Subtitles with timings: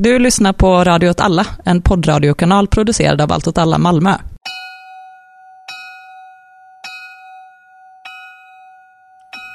[0.00, 4.14] Du lyssnar på Radio åt alla, en poddradiokanal producerad av Allt åt alla Malmö.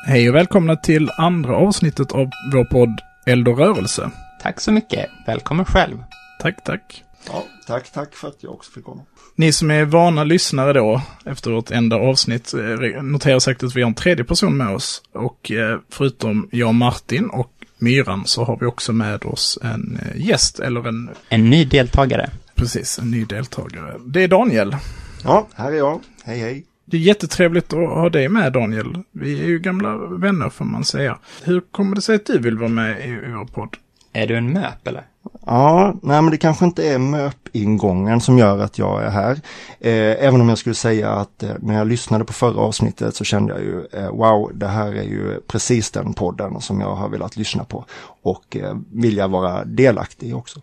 [0.07, 4.11] Hej och välkomna till andra avsnittet av vår podd Eld och rörelse.
[4.41, 5.09] Tack så mycket.
[5.27, 6.03] Välkommen själv.
[6.39, 7.03] Tack, tack.
[7.27, 9.01] Ja, tack, tack för att jag också fick komma.
[9.35, 13.81] Ni som är vana lyssnare då, efter vårt enda avsnitt, eh, noterar säkert att vi
[13.81, 15.01] har en tredje person med oss.
[15.13, 17.51] Och eh, förutom jag och Martin och
[17.83, 22.29] Myran så har vi också med oss en eh, gäst, eller en, En ny deltagare.
[22.55, 23.95] precis, en ny deltagare.
[24.05, 24.75] Det är Daniel.
[25.23, 25.99] Ja, här är jag.
[26.23, 26.65] Hej, hej.
[26.85, 28.97] Det är jättetrevligt att ha dig med Daniel.
[29.11, 31.17] Vi är ju gamla vänner får man säga.
[31.43, 33.77] Hur kommer det sig att du vill vara med i, i vår podd?
[34.13, 35.03] Är du en MÖP eller?
[35.45, 39.31] Ja, nej men det kanske inte är MÖP-ingången som gör att jag är här.
[39.79, 43.23] Eh, även om jag skulle säga att eh, när jag lyssnade på förra avsnittet så
[43.23, 47.09] kände jag ju eh, wow, det här är ju precis den podden som jag har
[47.09, 47.85] velat lyssna på
[48.21, 50.61] och eh, vill jag vara delaktig i också.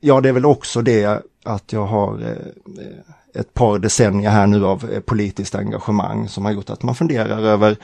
[0.00, 4.64] Ja, det är väl också det att jag har eh, ett par decennier här nu
[4.66, 7.76] av eh, politiskt engagemang som har gjort att man funderar över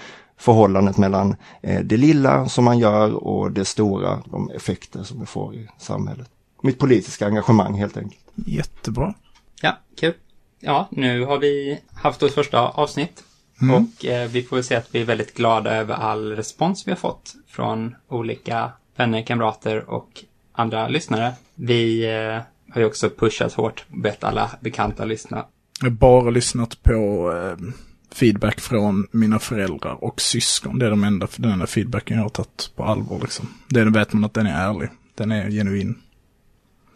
[0.42, 5.26] förhållandet mellan eh, det lilla som man gör och det stora, de effekter som det
[5.26, 6.30] får i samhället.
[6.62, 8.22] Mitt politiska engagemang helt enkelt.
[8.34, 9.14] Jättebra.
[9.62, 10.14] Ja, kul.
[10.60, 13.24] Ja, nu har vi haft vårt första avsnitt.
[13.70, 16.90] Och eh, vi får väl säga att vi är väldigt glada över all respons vi
[16.90, 21.32] har fått från olika vänner, kamrater och andra lyssnare.
[21.54, 22.42] Vi eh,
[22.74, 25.46] har ju också pushat hårt, bett alla bekanta lyssna.
[25.80, 27.72] Jag har bara lyssnat på eh,
[28.14, 30.78] feedback från mina föräldrar och syskon.
[30.78, 33.48] Det är de enda, den enda feedbacken jag har tagit på allvar liksom.
[33.68, 34.88] Det vet man att den är ärlig.
[35.14, 35.98] Den är genuin.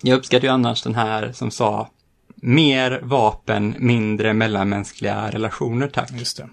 [0.03, 1.91] Jag uppskattar ju annars den här som sa
[2.37, 6.11] mer vapen, mindre mellanmänskliga relationer, tack.
[6.13, 6.49] Just det.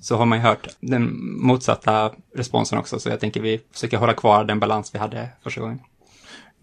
[0.00, 4.14] så har man ju hört den motsatta responsen också, så jag tänker vi försöker hålla
[4.14, 5.80] kvar den balans vi hade första gången.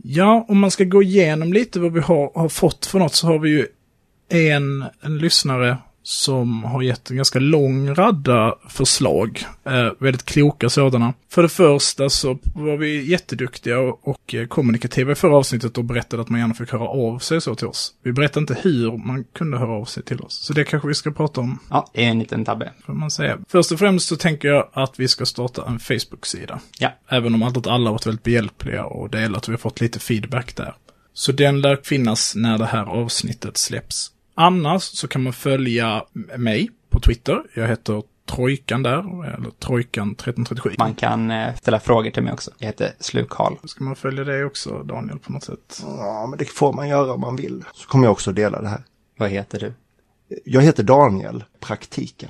[0.04, 3.28] Ja, om man ska gå igenom lite vad vi har, har fått för något så
[3.28, 3.68] har vi ju
[4.30, 5.78] en, en lyssnare
[6.08, 9.46] som har gett en ganska lång radda förslag.
[9.66, 11.14] Eh, väldigt kloka sådana.
[11.30, 15.84] För det första så var vi jätteduktiga och, och eh, kommunikativa i förra avsnittet och
[15.84, 17.94] berättade att man gärna fick höra av sig så till oss.
[18.04, 20.34] Vi berättade inte hur man kunde höra av sig till oss.
[20.34, 22.72] Så det kanske vi ska prata om, Ja, det är en liten tabbe.
[22.86, 23.38] får man säga.
[23.48, 26.60] Först och främst så tänker jag att vi ska starta en Facebook-sida.
[26.80, 29.60] Ja, Även om allt att alla har varit väldigt behjälpliga och delat och vi har
[29.60, 30.76] fått lite feedback där.
[31.14, 34.12] Så den lär finnas när det här avsnittet släpps.
[34.40, 36.06] Annars så kan man följa
[36.38, 37.44] mig på Twitter.
[37.54, 40.76] Jag heter Trojkan där, eller Trojkan1337.
[40.78, 42.52] man kan eh, ställa frågor till mig också.
[42.58, 43.58] Jag heter Slukhal.
[43.64, 45.82] Ska man följa dig också, Daniel, på något sätt?
[45.82, 47.64] Ja, men det får man göra om man vill.
[47.74, 48.84] Så kommer jag också dela det här.
[49.18, 49.74] Vad heter du?
[50.46, 52.30] Jag heter Daniel, praktiken.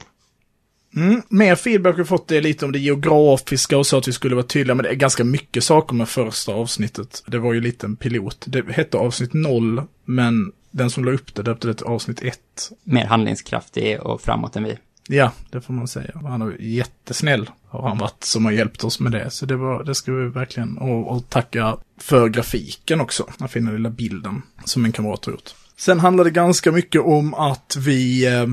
[0.95, 1.21] Mm.
[1.29, 4.45] Mer feedback vi fått är lite om det geografiska och så att vi skulle vara
[4.45, 7.23] tydliga, men det är ganska mycket saker med första avsnittet.
[7.27, 8.43] Det var ju lite en pilot.
[8.47, 12.39] Det hette avsnitt 0, men den som la upp det döpte det till avsnitt 1.
[12.83, 14.77] Mer handlingskraftig och framåt än vi.
[15.09, 16.11] Ja, det får man säga.
[16.23, 19.29] Han är jättesnäll har han varit som har hjälpt oss med det.
[19.29, 23.29] Så det, var, det ska vi verkligen, och, och tacka för grafiken också.
[23.37, 25.53] Den fina lilla bilden som en kamrat har gjort.
[25.77, 28.45] Sen handlar det ganska mycket om att vi eh,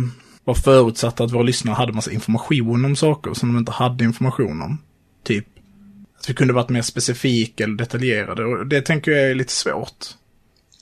[0.45, 4.63] var förutsatta att våra lyssnare hade massa information om saker som de inte hade information
[4.63, 4.79] om.
[5.25, 5.47] Typ
[6.19, 10.07] att vi kunde varit mer specifika eller detaljerade och det tänker jag är lite svårt.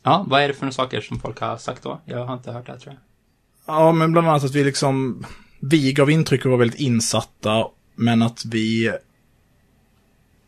[0.02, 2.00] Ja, vad är det för några saker som folk har sagt då?
[2.04, 3.02] Jag har inte hört det här, tror jag.
[3.76, 5.24] Ja, men bland annat att vi liksom,
[5.60, 8.92] vi gav intryck av att vara väldigt insatta, men att vi,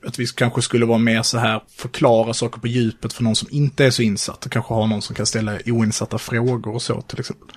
[0.07, 3.49] att vi kanske skulle vara mer så här, förklara saker på djupet för någon som
[3.51, 7.01] inte är så insatt och kanske ha någon som kan ställa oinsatta frågor och så
[7.01, 7.57] till exempel.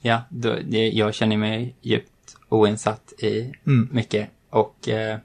[0.00, 3.88] Ja, då, det, jag känner mig djupt oinsatt i Mm.
[3.92, 4.30] mycket.
[4.50, 5.18] Och eh,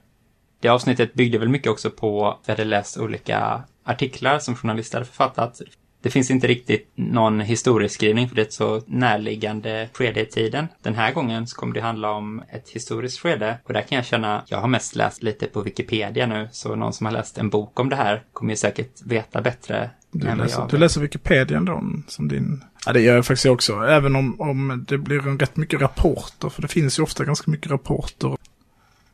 [0.60, 4.98] det avsnittet byggde väl mycket också på att vi hade läst olika artiklar som journalister
[4.98, 5.60] hade författat.
[6.02, 10.68] Det finns inte riktigt någon historieskrivning för det är ett så närliggande skede i tiden.
[10.82, 14.04] Den här gången så kommer det handla om ett historiskt skede och där kan jag
[14.04, 17.50] känna, jag har mest läst lite på Wikipedia nu, så någon som har läst en
[17.50, 21.82] bok om det här kommer ju säkert veta bättre Du läser, du läser Wikipedia ändå
[22.08, 22.64] som din...
[22.86, 23.72] Ja, det gör jag faktiskt också.
[23.72, 27.50] Även om, om det blir en rätt mycket rapporter, för det finns ju ofta ganska
[27.50, 28.36] mycket rapporter.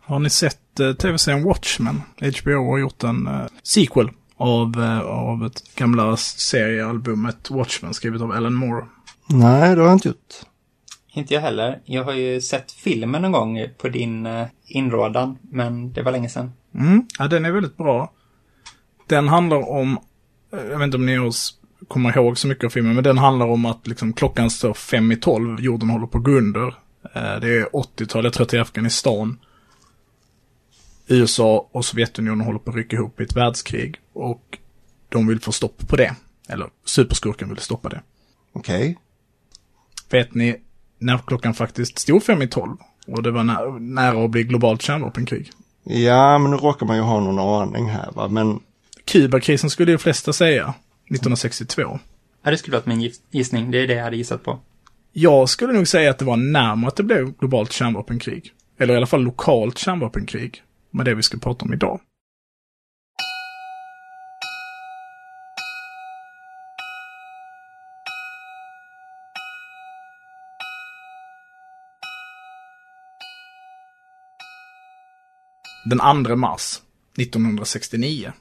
[0.00, 2.02] Har ni sett eh, tv-serien Watchmen?
[2.42, 8.32] HBO har gjort en eh, sequel av, eh, av ett gamla seriealbumet Watchmen skrivet av
[8.32, 8.84] Alan Moore.
[9.26, 10.34] Nej, det har jag inte gjort.
[11.12, 11.80] Inte jag heller.
[11.84, 16.28] Jag har ju sett filmen någon gång på din eh, inrådan, men det var länge
[16.28, 16.52] sedan.
[16.74, 17.06] Mm.
[17.18, 18.12] Ja, den är väldigt bra.
[19.06, 19.98] Den handlar om,
[20.52, 21.54] eh, jag vet inte om ni oss
[21.88, 25.12] kommer ihåg så mycket av filmen, men den handlar om att liksom, klockan står fem
[25.12, 26.74] i tolv, jorden håller på att gå under.
[27.14, 29.38] Det är 80-tal, jag tror att det är Afghanistan.
[31.08, 33.96] USA och Sovjetunionen håller på att rycka ihop i ett världskrig.
[34.12, 34.58] Och
[35.08, 36.14] de vill få stopp på det.
[36.48, 38.00] Eller superskurken vill stoppa det.
[38.52, 38.98] Okej.
[40.10, 40.56] Vet ni
[40.98, 42.76] när klockan faktiskt stod fem i tolv?
[43.06, 45.50] Och det var nä nära att bli globalt kärnvapenkrig.
[45.84, 48.28] Ja, men nu råkar man ju ha någon aning här va.
[48.28, 48.60] Men
[49.04, 50.74] Kubakrisen skulle de flesta säga
[51.10, 51.98] 1962.
[52.42, 53.70] Ja, det skulle varit min giss- gissning.
[53.70, 54.58] Det är det jag hade gissat på.
[55.12, 58.52] Jag skulle nog säga att det var närmare att det blev globalt kärnvapenkrig.
[58.78, 60.62] Eller i alla fall lokalt kärnvapenkrig.
[60.94, 62.00] Med det vi ska prata om idag.
[75.84, 76.82] Den 2 mars
[77.18, 78.32] 1969.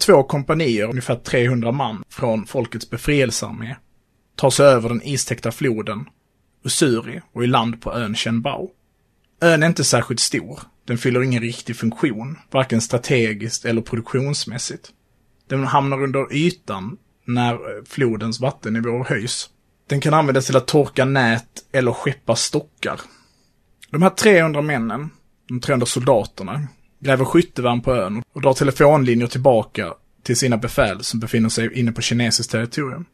[0.00, 3.76] Två kompanier, ungefär 300 man, från Folkets befrielsearmé
[4.36, 6.04] tar sig över den istäckta floden
[6.64, 8.70] Usuri och i land på ön Chenbao.
[9.40, 10.71] Ön är inte särskilt stor.
[10.84, 14.92] Den fyller ingen riktig funktion, varken strategiskt eller produktionsmässigt.
[15.48, 19.50] Den hamnar under ytan när eh, flodens vattennivå höjs.
[19.86, 23.00] Den kan användas till att torka nät eller skeppa stockar.
[23.90, 25.10] De här 300 männen,
[25.48, 26.68] de 300 soldaterna,
[27.00, 31.92] gräver skyttevärn på ön och drar telefonlinjer tillbaka till sina befäl som befinner sig inne
[31.92, 33.04] på kinesiskt territorium.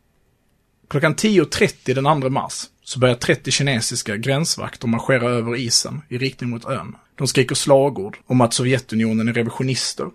[0.91, 6.51] Klockan 10.30 den 2 mars så börjar 30 kinesiska gränsvakter marschera över isen i riktning
[6.51, 6.97] mot ön.
[7.19, 10.11] De skriker slagord om att Sovjetunionen är revisionister.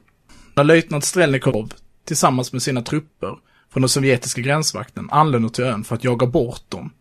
[0.56, 1.74] När löjtnant Strelnikov
[2.06, 3.38] tillsammans med sina trupper
[3.74, 6.94] från den sovjetiska gränsvakten anländer till ön för att jaga bort dem,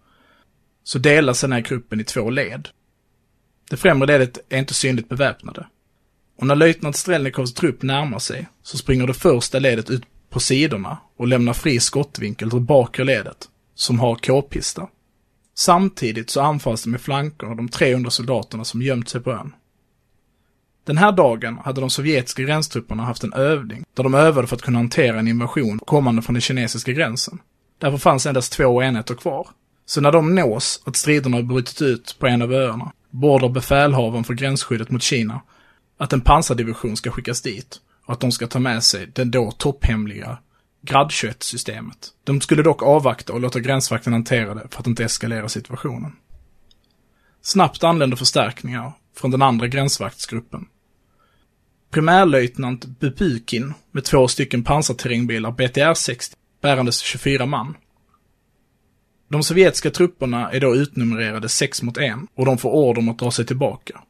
[0.85, 2.69] så delas den här gruppen i två led.
[3.71, 5.67] Det främre ledet är inte synligt beväpnade.
[6.39, 10.99] Och när löjtnant Strelnikovs trupp närmar sig så springer det första ledet ut på sidorna
[11.17, 14.89] och lämnar fri skottvinkel till bakre ledet, som har k-pista.
[15.55, 19.53] Samtidigt så anfalls de med flanker av de 300 soldaterna som gömt sig på ön.
[20.85, 24.63] Den här dagen hade de sovjetiska gränstrupperna haft en övning där de övade för att
[24.63, 27.39] kunna hantera en invasion kommande från den kinesiska gränsen.
[27.79, 29.49] Därför fanns endast två enheter kvar.
[29.87, 34.25] Så när de nås att striderna har brutit ut på en av öarna, beordrar befälhavaren
[34.25, 35.41] för gränsskyddet mot Kina
[35.99, 39.51] att en pansardivision ska skickas dit och att de ska ta med sig den då
[39.51, 40.39] topphemliga
[40.85, 42.09] Grad 21-systemet.
[42.25, 46.17] De skulle dock avvakta och låta gränsvakten hantera det för att inte eskalera situationen.
[47.43, 50.67] Snabbt anländer förstärkningar från den andra gränsvaktsgruppen.
[51.93, 57.77] Primärlöjtnant Bubukin med två stycken pansarterrängbilar BTR-60 bärandes 24 man.
[59.29, 63.19] De sovjetiska trupperna är då utnumrerade 6 mot 1 och de får order om att
[63.19, 64.01] dra sig tillbaka.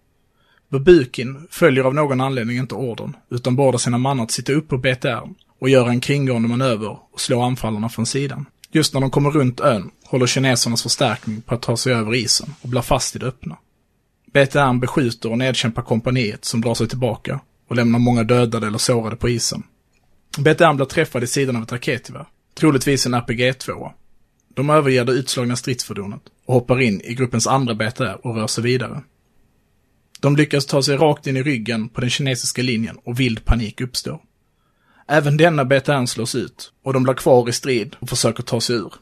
[0.68, 4.78] Bubukin följer av någon anledning inte ordern, utan beordrar sina mannar att sitta upp på
[4.78, 8.46] BTR och göra en kringgående manöver och slå anfallarna från sidan.
[8.72, 12.54] Just när de kommer runt ön håller kinesernas förstärkning på att ta sig över isen
[12.60, 13.56] och blir fast i det öppna.
[14.32, 17.40] BTR beskjuter och nedkämpar kompaniet som drar sig tillbaka
[17.72, 19.62] och lämnar många dödade eller sårade på isen.
[20.38, 23.90] Betan blir träffad i sidan av ett raketgevär, troligtvis en RPG-2.
[24.54, 28.64] De överger det utslagna stridsfordonet och hoppar in i gruppens andra BTR och rör sig
[28.64, 29.02] vidare.
[30.20, 33.80] De lyckas ta sig rakt in i ryggen på den kinesiska linjen och vild panik
[33.80, 34.20] uppstår.
[35.08, 38.76] Även denna BTR slås ut och de blir kvar i strid och försöker ta sig
[38.76, 38.92] ur.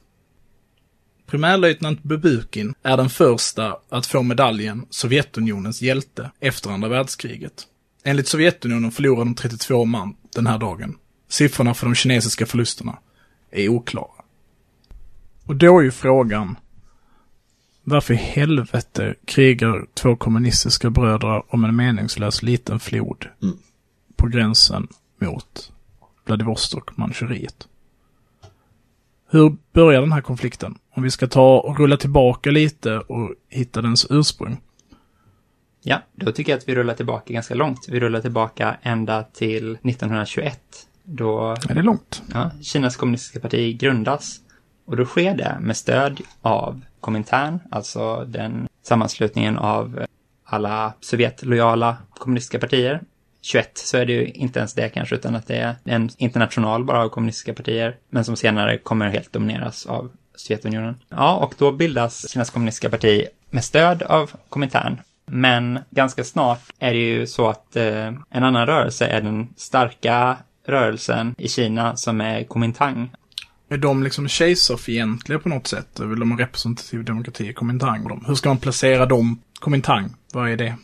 [1.27, 7.67] Primärlöjtnant Bubukin är den första att få medaljen Sovjetunionens hjälte efter andra världskriget.
[8.03, 10.97] Enligt Sovjetunionen förlorar de 32 man den här dagen.
[11.29, 12.99] Siffrorna för de kinesiska förlusterna
[13.51, 14.25] är oklara.
[15.45, 16.57] Och då är ju frågan,
[17.85, 23.59] varför i helvete krigar två kommunistiska bröder om en meningslös liten flod Mm.
[24.17, 24.89] på gränsen
[25.21, 25.73] mot
[26.25, 27.69] Vladivostok, Manchuriet?
[29.31, 30.79] Hur börjar den här konflikten?
[30.95, 34.61] Om vi ska ta och rulla tillbaka lite och hitta dens ursprung.
[35.83, 37.87] Ja, då tycker jag att vi rullar tillbaka ganska långt.
[37.89, 40.61] Vi rullar tillbaka ända till 1921.
[41.05, 42.23] Då Är det långt?
[42.35, 44.41] ja, Kinas kommunistiska parti grundas.
[44.87, 50.05] Och då sker det med stöd av Komintern, alltså den sammanslutningen av
[50.45, 53.01] alla Sovjetlojala kommunistiska partier.
[53.43, 56.85] 21 så är det ju inte ens det kanske, utan att det är en international
[56.85, 60.95] bara av kommunistiska partier, men som senare kommer helt domineras av Sovjetunionen.
[61.09, 65.01] Ja, och då bildas Kinas kommunistiska parti med stöd av Komintern.
[65.33, 70.37] Men ganska snart är det ju så att eh, en annan rörelse är den starka
[70.67, 73.11] rörelsen i Kina som är Komintang.
[73.69, 76.01] Är de liksom kejsarfientliga på något sätt?
[76.01, 77.53] Vill de ha representativ demokrati?
[77.53, 78.09] Komintang?
[78.09, 78.25] Dem?
[78.29, 79.41] Hur ska man placera dem?
[79.61, 80.75] Komintang, vad är det?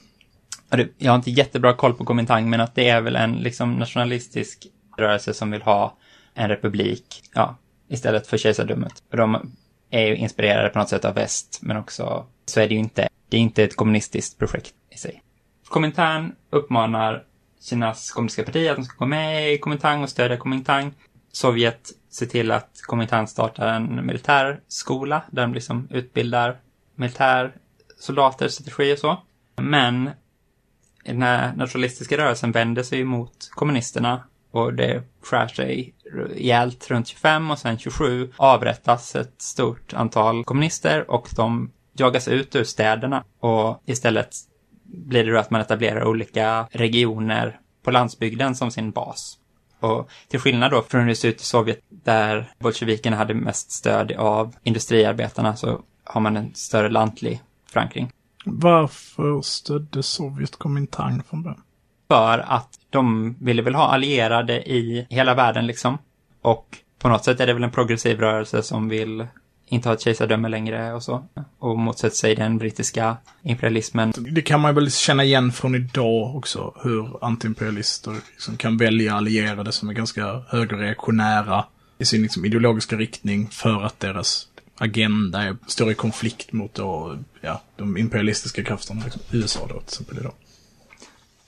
[0.71, 3.33] Ja, det- Jag har inte jättebra koll på Komintang, men att det är väl en
[3.33, 4.67] liksom nationalistisk
[4.99, 5.97] rörelse som vill ha
[6.35, 7.57] en republik, ja,
[7.88, 8.93] istället för kejsardömet.
[9.11, 9.53] Och de
[9.91, 13.09] är ju inspirerade på något sätt av väst, men också så är det ju inte,
[13.28, 15.23] det är inte ett kommunistiskt projekt i sig.
[15.68, 17.25] Komintern uppmanar
[17.61, 20.95] Kinas kommunistiska parti att de ska gå med i Komintang och stödja Komintang.
[21.33, 26.61] Sovjet ser till att Komintern startar en militärskola där de liksom utbildar
[26.95, 29.23] militärsoldater, strategi och så.
[29.56, 30.11] Men
[31.04, 35.95] den här nationalistiska rörelsen vänder sig mot kommunisterna och det skär sig
[36.35, 42.57] ihjält runt 25 och sen 27 avrättas ett stort antal kommunister och de jagas ut
[42.57, 44.37] ur städerna och istället
[44.83, 49.38] blir det då att man etablerar olika regioner på landsbygden som sin bas.
[49.81, 53.71] Och till skillnad då från hur det ser ut i Sovjet där bolsjevikerna hade mest
[53.71, 58.11] stöd av industriarbetarna så har man en större lantlig förankring.
[58.45, 61.62] Varför stödde Sovjet Komintern från början?
[62.09, 65.99] För att de ville väl ha allierade i hela världen liksom.
[66.43, 69.26] Och på något sätt är det väl en progressiv rörelse som vill
[69.68, 71.28] inte ha ett kejsardöme längre och så.
[71.58, 74.12] Och motsätter sig den brittiska imperialismen.
[74.16, 79.73] Det kan man väl känna igen från idag också, hur antiimperialister liksom kan välja allierade
[79.73, 81.64] som är ganska högerreaktionära
[81.99, 87.18] i sin liksom ideologiska riktning för att deras agenda är, står i konflikt mot då,
[87.40, 90.32] ja, de imperialistiska krafterna, liksom USA då till exempel idag.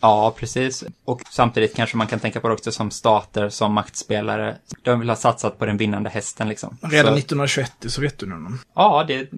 [0.01, 0.85] Ja, precis.
[1.05, 4.57] Och samtidigt kanske man kan tänka på det också som stater, som maktspelare.
[4.83, 6.77] De vill ha satsat på den vinnande hästen liksom.
[6.83, 8.59] Redan Så, 1921 i Sovjetunionen.
[8.75, 9.31] ja, det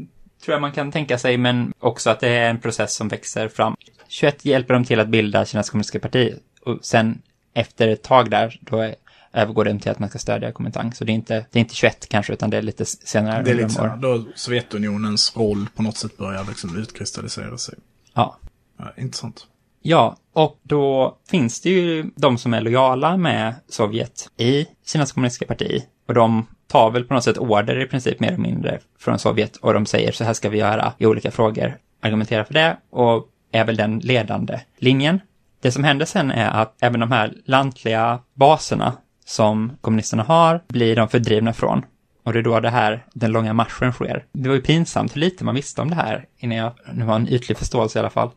[0.44, 3.48] tror jag man kan tänka sig, men också att det är en process som växer
[3.48, 3.76] fram.
[4.08, 6.34] 21 hjälper de till att bilda Kinas kommunistiska parti.
[6.66, 7.22] Och sen
[7.54, 8.94] efter ett tag där, då är,
[9.32, 10.94] övergår det till att man ska stödja Kuomintang.
[10.94, 13.42] Så det är inte, det är inte 21 kanske, utan det är lite senare.
[13.42, 14.00] Det är lite åren.
[14.00, 17.74] då Sovjetunionens roll på något sätt börjar liksom utkristallisera sig.
[18.14, 18.38] Ja.
[18.78, 19.46] Ja, intressant.
[19.82, 25.46] Ja, och då finns det ju de som är lojala med Sovjet i Kinas kommunistiska
[25.46, 25.82] parti.
[26.08, 29.56] Och de tar väl på något sätt order i princip mer eller mindre från Sovjet
[29.56, 31.78] och de säger så här ska vi göra i olika frågor.
[32.02, 35.20] Argumenterar för det och är väl den ledande linjen.
[35.60, 38.92] Det som händer sen är att även de här lantliga baserna
[39.24, 41.84] som kommunisterna har blir de fördrivna från.
[42.24, 44.24] Och det är då det här, den långa marschen sker.
[44.32, 47.16] Det var ju pinsamt hur lite man visste om det här innan jag, nu var
[47.16, 48.30] en ytlig förståelse i alla fall.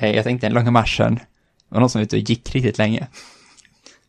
[0.00, 1.20] Eh, Jag tänkte den långa marschen
[1.68, 3.06] var någon som var ute och gick riktigt länge.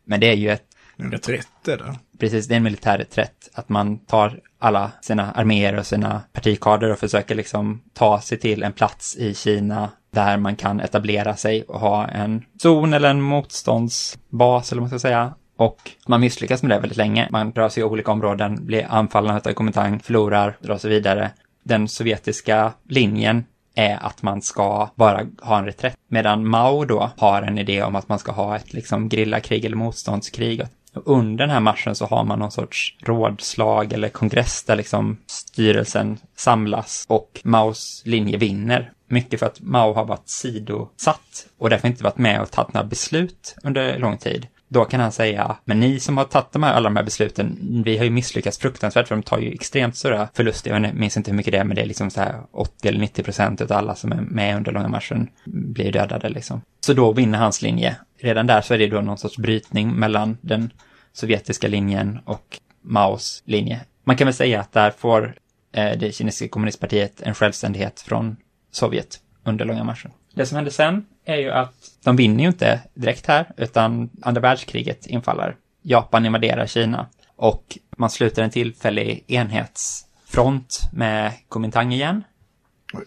[0.04, 0.64] Men det är ju ett,
[0.96, 1.98] En reträtt är det.
[2.18, 3.50] precis, det är en militär reträtt.
[3.54, 8.62] Att man tar alla sina arméer och sina partikadrer och försöker liksom ta sig till
[8.62, 13.20] en plats i Kina där man kan etablera sig och ha en zon eller en
[13.22, 15.34] motståndsbas eller vad man ska säga.
[15.56, 17.28] Och man misslyckas med det väldigt länge.
[17.30, 21.30] Man drar sig i olika områden, blir anfallna av Komintang, förlorar, drar sig vidare.
[21.64, 23.44] Den sovjetiska linjen
[23.74, 25.96] är att man ska bara ha en reträtt.
[26.08, 29.76] Medan Mao då har en idé om att man ska ha ett liksom grillakrig eller
[29.76, 30.62] motståndskrig.
[30.94, 35.18] Och under den här marschen så har man någon sorts rådslag eller kongress där liksom
[35.26, 38.92] styrelsen samlas och Maos linje vinner.
[39.08, 42.86] Mycket för att Mao har varit sidosatt och därför inte varit med och tagit några
[42.86, 44.46] beslut under lång tid.
[44.72, 47.82] Då kan han säga, men ni som har tagit de här, alla de här besluten,
[47.84, 50.70] vi har ju misslyckats fruktansvärt för de tar ju extremt stora förluster.
[50.70, 53.00] Jag minns inte hur mycket det är, men det är liksom så här 80 eller
[53.00, 56.62] 90 procent av alla som är med under långa marschen blir dödade liksom.
[56.80, 57.96] Så då vinner hans linje.
[58.20, 60.70] Redan där så är det då någon sorts brytning mellan den
[61.12, 63.80] sovjetiska linjen och Maos linje.
[64.04, 65.34] Man kan väl säga att där får
[65.72, 68.36] eh, det kinesiska kommunistpartiet en självständighet från
[68.70, 70.10] Sovjet under långa marschen.
[70.34, 74.40] Det som händer sen är ju att de vinner ju inte direkt här, utan andra
[74.40, 75.56] världskriget infaller.
[75.82, 77.06] Japan invaderar Kina
[77.36, 82.24] och man sluter en tillfällig enhetsfront med Kuomintang igen.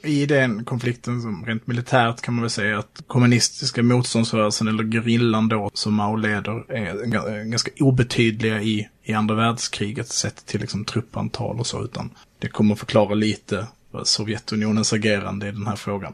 [0.03, 5.49] I den konflikten, som rent militärt kan man väl säga att kommunistiska motståndsrörelsen eller gerillan
[5.49, 11.59] då som Mao leder är ganska obetydliga i, i andra världskriget sett till liksom truppantal
[11.59, 12.09] och så, utan
[12.39, 13.67] det kommer förklara lite
[14.03, 16.13] Sovjetunionens agerande i den här frågan.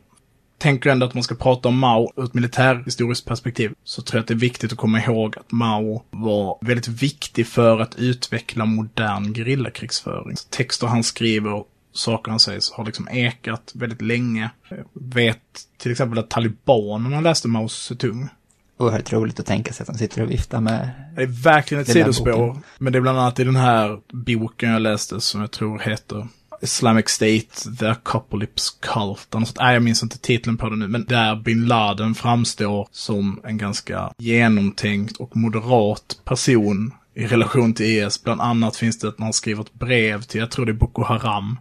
[0.61, 4.21] Tänker ändå att man ska prata om Mao ur ett militärhistoriskt perspektiv så tror jag
[4.21, 8.65] att det är viktigt att komma ihåg att Mao var väldigt viktig för att utveckla
[8.65, 10.35] modern gerillakrigsföring.
[10.49, 11.63] Texter han skriver
[11.93, 14.49] saker han säger har liksom ekat väldigt länge.
[14.69, 15.39] Jag vet
[15.77, 18.29] till exempel att talibanerna läste Mao Zedong.
[18.77, 20.89] Oerhört roligt att tänka sig att de sitter och viftar med...
[21.15, 22.57] Det är verkligen ett sidospår.
[22.77, 26.27] Men det är bland annat i den här boken jag läste som jag tror heter
[26.61, 29.27] Islamic State, The Apocalypse Cult.
[29.31, 29.59] eller något sånt.
[29.59, 30.87] Nej, jag minns inte titeln på det nu.
[30.87, 37.85] Men där bin Laden framstår som en ganska genomtänkt och moderat person i relation till
[37.85, 38.23] IS.
[38.23, 41.03] Bland annat finns det att man skriver ett brev till, jag tror det är Boko
[41.03, 41.59] Haram.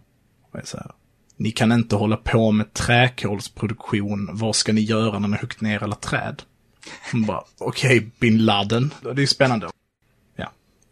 [0.51, 0.91] Och är så här,
[1.37, 4.29] ni kan inte hålla på med träkolsproduktion.
[4.33, 6.41] Vad ska ni göra när ni har huggit ner alla träd?
[7.13, 8.93] Man bara, okej, bin Laden.
[9.01, 9.67] Det är ju spännande.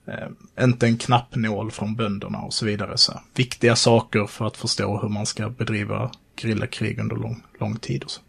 [0.09, 2.97] Eh, inte en knappnål från bönderna och så vidare.
[2.97, 3.21] Så.
[3.35, 8.11] Viktiga saker för att förstå hur man ska bedriva grillakrig under lång, lång tid och
[8.11, 8.21] så.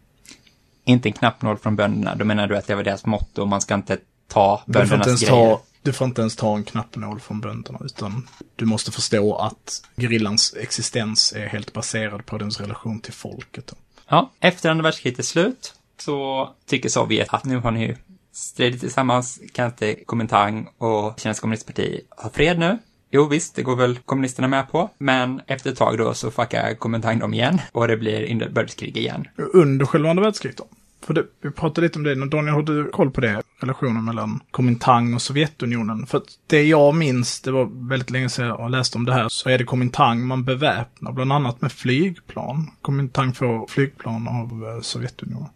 [0.83, 3.73] Inte en knappnål från bönderna, då menar du att det var deras motto, man ska
[3.73, 3.97] inte
[4.27, 5.31] ta böndernas grejer.
[5.31, 9.83] ta Du får inte ens ta en knappnål från bönderna, utan du måste förstå att
[9.97, 13.73] gerillans existens är helt baserad på dens relation till folket.
[14.07, 17.97] Ja, efter andra världskrigets slut så tycker Sovjet att nu har ni
[18.33, 22.77] Strider tillsammans, kan inte Komintang och Kinas kommunistparti ha fred nu?
[23.11, 26.73] Jo visst, det går väl kommunisterna med på, men efter ett tag då så fuckar
[26.73, 29.27] Komintang dem igen och det blir inbördeskrig igen.
[29.53, 30.67] Under själva andra världskriget då?
[31.05, 33.41] För det, vi pratade lite om det, Daniel, har du koll på det?
[33.59, 36.05] Relationen mellan Komintang och Sovjetunionen?
[36.05, 39.29] För att det jag minns, det var väldigt länge sedan jag läste om det här,
[39.29, 42.71] så är det Komintang man beväpnar, bland annat med flygplan.
[42.81, 45.49] Komintang får flygplan av eh, Sovjetunionen.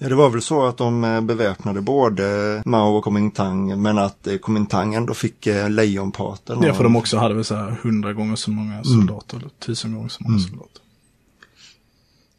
[0.00, 4.26] Ja, det var väl så att de eh, beväpnade både Mao och Komintang, men att
[4.26, 6.62] eh, Komintang ändå fick eh, lejonparten.
[6.62, 9.94] Ja, för de också hade väl så här hundra gånger så många soldater, eller tusen
[9.94, 10.48] gånger så många Mm.
[10.48, 10.82] soldater.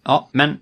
[0.05, 0.57] Ja, men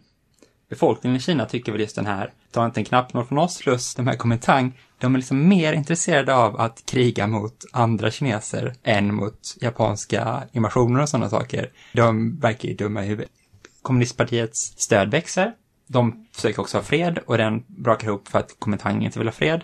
[0.70, 3.96] befolkningen i Kina tycker väl just den här, ta inte en knappnål från oss, plus
[3.96, 9.16] de här Komintang, de är liksom mer intresserade av att kriga mot andra kineser än
[9.16, 11.70] mot japanska invasioner och sådana saker.
[11.94, 13.32] De verkar ju dumma i huvudet.
[13.82, 15.54] Kommunistpartiets stöd växer.
[15.88, 19.34] De försöker också ha fred och den brakar ihop för att Komintang inte vill ha
[19.34, 19.62] fred.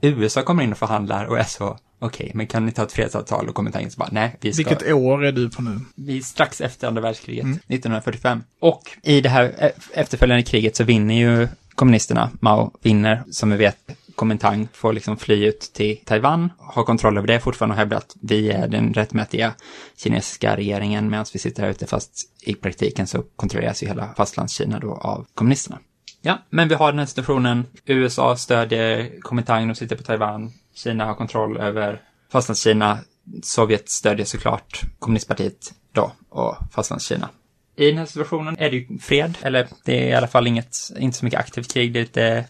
[0.00, 3.48] USA kommer in och förhandlar och är så, okej, men kan ni ta ett fredsavtal?
[3.48, 4.68] Och Komintang så bara, nej, vi ska...
[4.68, 5.80] Vilket år är du på nu?
[5.94, 8.42] Vi är strax efter andra världskriget, 1945.
[8.60, 13.56] Och i det här e- efterföljande kriget så vinner ju kommunisterna, Mao vinner, som vi
[13.56, 13.76] vet,
[14.14, 18.16] Komintang får liksom fly ut till Taiwan, har kontroll över det fortfarande och hävdar att
[18.22, 19.54] vi är den rättmätiga
[19.96, 21.10] kinesiska regeringen.
[21.10, 25.26] Medan vi sitter här ute, fast i praktiken så kontrolleras ju hela fastlandskina då av
[25.34, 25.78] kommunisterna.
[26.22, 31.04] Ja, men vi har den här situationen, USA stödjer Komintang, de sitter på Taiwan, Kina
[31.04, 32.02] har kontroll över
[32.32, 32.98] fastlandskina,
[33.42, 37.28] Sovjet stödjer såklart kommunistpartiet då och fastlandskina.
[37.76, 40.76] I den här situationen är det ju fred, eller det är i alla fall inget,
[40.98, 42.44] inte så mycket aktivt krig, det är lite...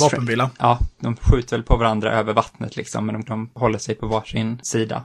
[0.00, 0.50] Vapenvila.
[0.58, 4.06] Ja, de skjuter väl på varandra över vattnet liksom, men de, de håller sig på
[4.06, 5.04] varsin sida.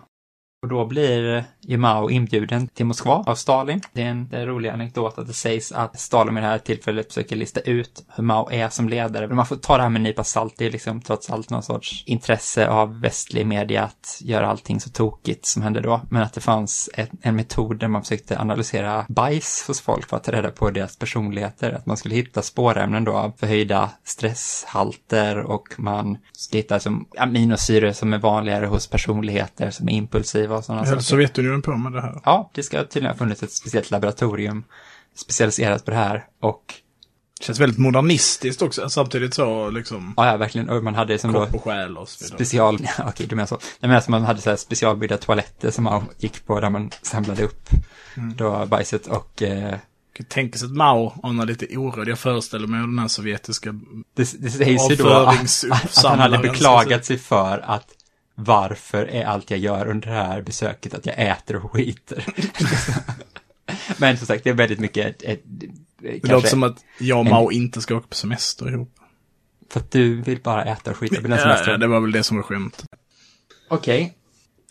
[0.66, 3.82] Och då blir ju Mao inbjuden till Moskva av Stalin.
[3.94, 6.48] Det är en, det är en rolig anekdot att det sägs att Stalin vid det
[6.48, 9.28] här tillfället försöker lista ut hur Mao är som ledare.
[9.28, 10.54] Men man får ta det här med en nypa salt.
[10.58, 14.90] Det är liksom trots allt någon sorts intresse av västlig media att göra allting så
[14.90, 16.02] tokigt som hände då.
[16.10, 20.18] Men att det fanns ett, en metod där man försökte analysera bajs hos folk för
[20.18, 21.72] att ta reda på deras personligheter.
[21.72, 27.92] Att man skulle hitta spårämnen då av förhöjda stresshalter och man skulle hitta som aminosyror
[27.92, 31.00] som är vanligare hos personligheter som är impulsiva och sådana saker.
[31.00, 32.22] Sovjetunionen på med det här?
[32.24, 34.64] Ja, det ska tydligen ha funnits ett speciellt laboratorium
[35.16, 36.74] specialiserat på det här och
[37.40, 41.48] Känns väldigt modernistiskt också, samtidigt så liksom ja, ja verkligen, och man hade som då
[41.54, 43.56] och själ och special, ja, okej du menar så.
[43.56, 46.92] Nej men alltså man hade så här specialbyggda toaletter som man gick på där man
[47.02, 47.70] samlade upp
[48.16, 49.76] då bajset och eh,
[50.16, 52.08] kan tänka sig att Mao anar lite oråd.
[52.08, 53.72] Jag föreställer mig den här sovjetiska...
[54.16, 57.88] det, det sägs ju då att, att han hade beklagat sig för att
[58.36, 62.26] varför är allt jag gör under det här besöket att jag äter och skiter.
[63.98, 65.42] men som sagt, det är väldigt mycket ett, ett,
[66.00, 68.96] Det låter som att jag och Mao inte ska åka på semester ihop.
[69.70, 71.72] För att du vill bara äta och skita på den semestern.
[71.72, 72.84] ja, det var väl det som var skämt.
[73.70, 74.18] Okej.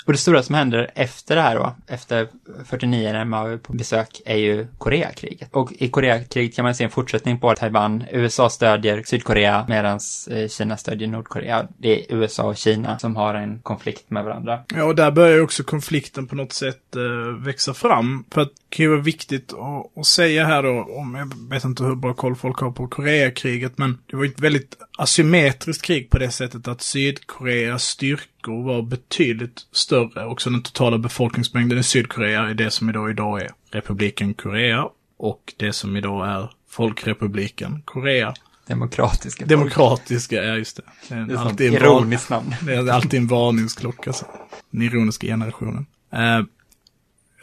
[0.05, 2.29] Och det stora som händer efter det här då, efter
[2.65, 5.49] 49 när man är på besök, är ju Koreakriget.
[5.53, 8.05] Och i Koreakriget kan man se en fortsättning på Taiwan.
[8.11, 9.99] USA stödjer Sydkorea medan
[10.31, 11.67] eh, Kina stödjer Nordkorea.
[11.79, 14.61] Det är USA och Kina som har en konflikt med varandra.
[14.75, 18.25] Ja, och där börjar ju också konflikten på något sätt eh, växa fram.
[18.31, 21.85] För att kan ju vara viktigt att, att säga här då, om jag vet inte
[21.85, 26.11] hur bra koll folk har på Koreakriget, men det var ju ett väldigt asymmetriskt krig
[26.11, 30.27] på det sättet att Sydkoreas styrkor var betydligt större.
[30.27, 35.55] Också den totala befolkningsmängden i Sydkorea är det som idag, idag är republiken Korea och
[35.57, 38.35] det som idag är Folkrepubliken Korea.
[38.67, 39.47] Demokratiska.
[39.47, 40.83] Demokratiska, ja just det.
[41.09, 42.55] Det är, Det är alltid ironiskt namn.
[42.63, 44.13] det är alltid en varningsklocka.
[44.13, 44.27] Så.
[44.71, 45.87] Den ironiska generationen.
[46.13, 46.41] Eh,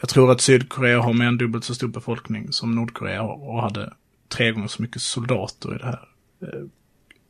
[0.02, 3.62] jag tror att Sydkorea har mer än dubbelt så stor befolkning som Nordkorea har och
[3.62, 3.92] hade
[4.28, 6.08] tre gånger så mycket soldater i det här.
[6.42, 6.62] Eh,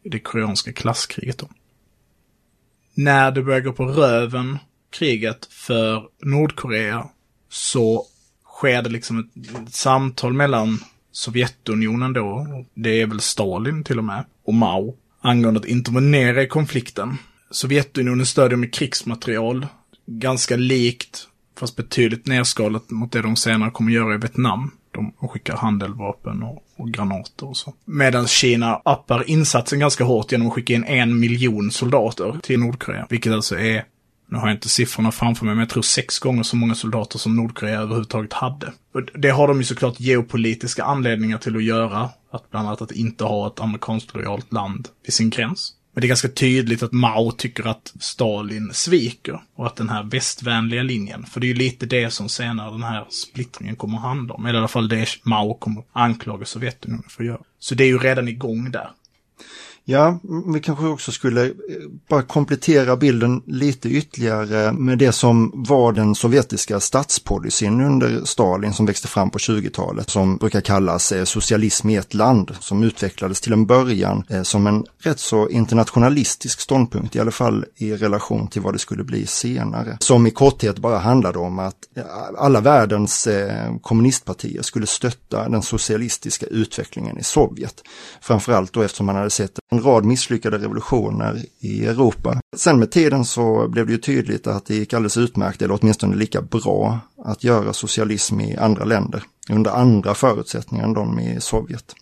[0.03, 1.49] I det koreanska klasskriget då.
[2.95, 4.59] När det börjar gå på röven,
[4.91, 7.09] kriget, för Nordkorea
[7.49, 8.07] så
[8.45, 10.79] sker det liksom ett, ett samtal mellan
[11.11, 16.49] Sovjetunionen då, det är väl Stalin till och med, och Mao, angående att intervenera i
[16.49, 17.17] konflikten.
[17.51, 19.67] Sovjetunionen stödjer med krigsmaterial,
[20.07, 24.71] ganska likt, fast betydligt nerskalat mot det de senare kommer göra i Vietnam.
[24.91, 27.75] De skickar handeldvapen och, och granater och så.
[27.85, 33.07] Medan Kina appar insatsen ganska hårt genom att skicka in en miljon soldater till Nordkorea.
[33.11, 33.85] Vilket alltså är,
[34.29, 37.19] nu har jag inte siffrorna framför mig, men jag tror sex gånger så många soldater
[37.19, 38.73] som Nordkorea överhuvudtaget hade.
[38.95, 42.11] Och det har de ju såklart geopolitiska anledningar till att göra.
[42.31, 45.73] Att bland annat att inte ha ett amerikanskt lojalt land vid sin gräns.
[45.94, 50.02] Men det är ganska tydligt att Mao tycker att Stalin sviker och att den här
[50.02, 54.02] västvänliga linjen, för det är ju lite det som senare den här splittringen kommer att
[54.02, 57.40] handla om, eller i alla fall det Mao kommer anklaga Sovjetunionen för att göra.
[57.59, 58.90] Så det är ju redan igång där.
[59.85, 60.18] Ja,
[60.55, 61.53] vi kanske också skulle eh,
[62.09, 68.87] bara komplettera bilden lite ytterligare med det som var den sovjetiska statspolicyn under Stalin som
[68.87, 73.53] växte fram på 20-talet som brukar kallas eh, socialism i ett land som utvecklades till
[73.53, 78.62] en början eh, som en rätt så internationalistisk ståndpunkt, i alla fall i relation till
[78.62, 79.97] vad det skulle bli senare.
[80.01, 81.77] Som i korthet bara handlade om att
[82.38, 83.29] alla världens
[83.83, 87.75] kommunistpartier skulle stötta den socialistiska utvecklingen i Sovjet.
[88.21, 92.41] Framförallt då eftersom man hade sett en rad misslyckade revolutioner i Europa.
[92.57, 96.17] Sen med tiden så blev det ju tydligt att det gick alldeles utmärkt, eller åtminstone
[96.17, 101.95] lika bra, att göra socialism i andra länder under andra förutsättningar än de i Sovjet.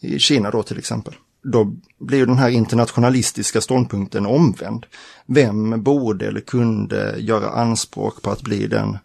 [0.00, 1.14] I Kina då till exempel.
[1.44, 4.86] Då blir den här internationalistiska ståndpunkten omvänd.
[5.26, 8.98] Vem borde eller kunde göra anspråk på att bli den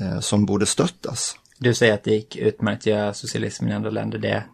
[0.00, 1.36] eh, som borde stöttas?
[1.58, 4.18] Du säger att det gick utmärkt att göra socialism i andra länder.
[4.18, 4.44] Det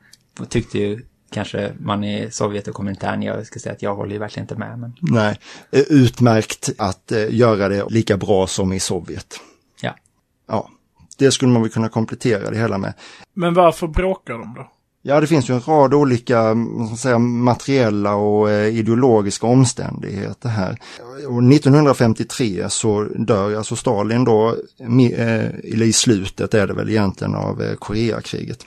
[0.49, 1.03] tyckte ju
[1.35, 4.57] kanske man i Sovjet och Komintern, jag ska säga att jag håller ju verkligen inte
[4.57, 4.79] med.
[4.79, 4.92] Men...
[5.01, 5.38] Nej,
[5.70, 9.40] eh, utmärkt att eh, göra det lika bra som i Sovjet.
[9.81, 9.97] Ja.
[10.49, 10.70] Ja,
[11.18, 12.94] det skulle man väl kunna komplettera det hela med.
[13.35, 14.70] Men varför bråkar de då?
[15.03, 16.57] Ja, det finns ju en rad olika
[16.99, 20.79] säga, materiella och eh, ideologiska omständigheter här.
[21.29, 24.57] Och 1953 så dör alltså Stalin då,
[25.62, 28.64] i slutet är det väl egentligen av Koreakriget.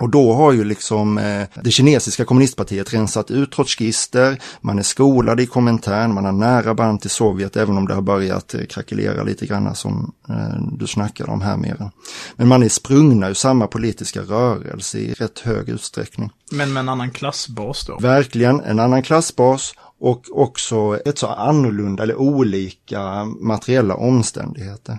[0.00, 5.40] Och då har ju liksom eh, det kinesiska kommunistpartiet rensat ut trotskister, man är skolad
[5.40, 9.22] i Komintern, man har nära band till Sovjet även om det har börjat eh, krackelera
[9.22, 11.92] lite grann som eh, du snackade om här mera.
[12.36, 16.30] Men man är sprungna ur samma politiska rörelse i rätt hög utsträckning.
[16.52, 17.98] Men med en annan klassbas då?
[17.98, 24.98] Verkligen, en annan klassbas och också ett så annorlunda eller olika materiella omständigheter.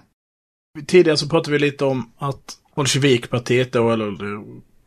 [0.87, 4.15] Tidigare så pratade vi lite om att Bolsjevikpartiet då, eller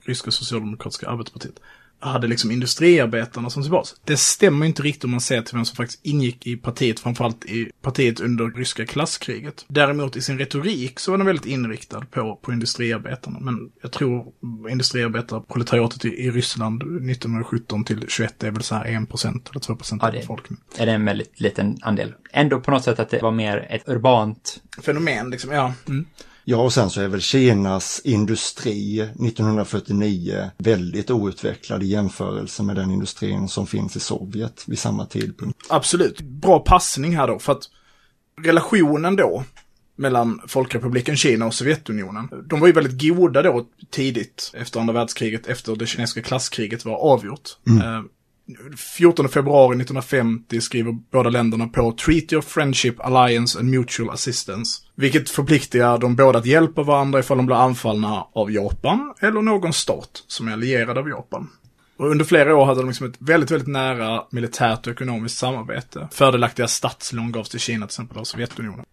[0.05, 1.61] ryska socialdemokratiska arbetspartiet,
[2.03, 3.95] hade liksom industriarbetarna som sin bas.
[4.05, 7.45] Det stämmer inte riktigt om man ser till vem som faktiskt ingick i partiet, framförallt
[7.45, 9.65] i partiet under ryska klasskriget.
[9.69, 13.39] Däremot i sin retorik så var den väldigt inriktad på, på industriarbetarna.
[13.41, 14.33] Men jag tror
[14.71, 19.77] industriarbetarproletariatet i, i Ryssland 1917 till 21 är väl så här 1 procent eller 2
[19.77, 20.65] procent ja, av befolkningen.
[20.79, 22.15] Är det en väldigt liten andel.
[22.33, 25.75] Ändå på något sätt att det var mer ett urbant fenomen liksom, ja.
[25.89, 26.07] Mm.
[26.45, 32.91] Ja, och sen så är väl Kinas industri 1949 väldigt outvecklad i jämförelse med den
[32.91, 35.59] industrin som finns i Sovjet vid samma tidpunkt.
[35.69, 36.21] Absolut.
[36.21, 37.63] Bra passning här då, för att
[38.43, 39.45] relationen då
[39.97, 42.29] mellan Folkrepubliken Kina och Sovjetunionen.
[42.47, 46.97] De var ju väldigt goda då tidigt efter andra världskriget, efter det kinesiska klasskriget var
[46.97, 47.59] avgjort.
[47.69, 48.09] Mm.
[48.77, 54.83] 14 februari 1950 skriver båda länderna på Treaty of Friendship, Alliance and Mutual Assistance.
[54.95, 59.73] Vilket förpliktigar de båda att hjälpa varandra ifall de blir anfallna av Japan eller någon
[59.73, 61.49] stat som är allierad av Japan.
[61.97, 66.09] Och under flera år hade de liksom ett väldigt, väldigt nära militärt och ekonomiskt samarbete.
[66.13, 68.85] Fördelaktiga statslån gavs till Kina till exempel av Sovjetunionen.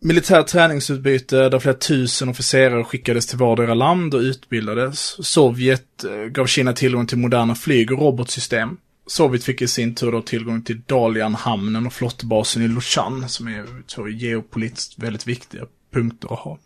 [0.00, 5.26] Militärt träningsutbyte där flera tusen officerare skickades till vardera land och utbildades.
[5.26, 8.76] Sovjet eh, gav Kina tillgång till moderna flyg och robotsystem.
[9.06, 13.66] Sovjet fick i sin tur då tillgång till Dalian-hamnen och flottbasen i Lushan som är
[13.86, 16.58] två geopolitiskt väldigt viktiga punkter att ha.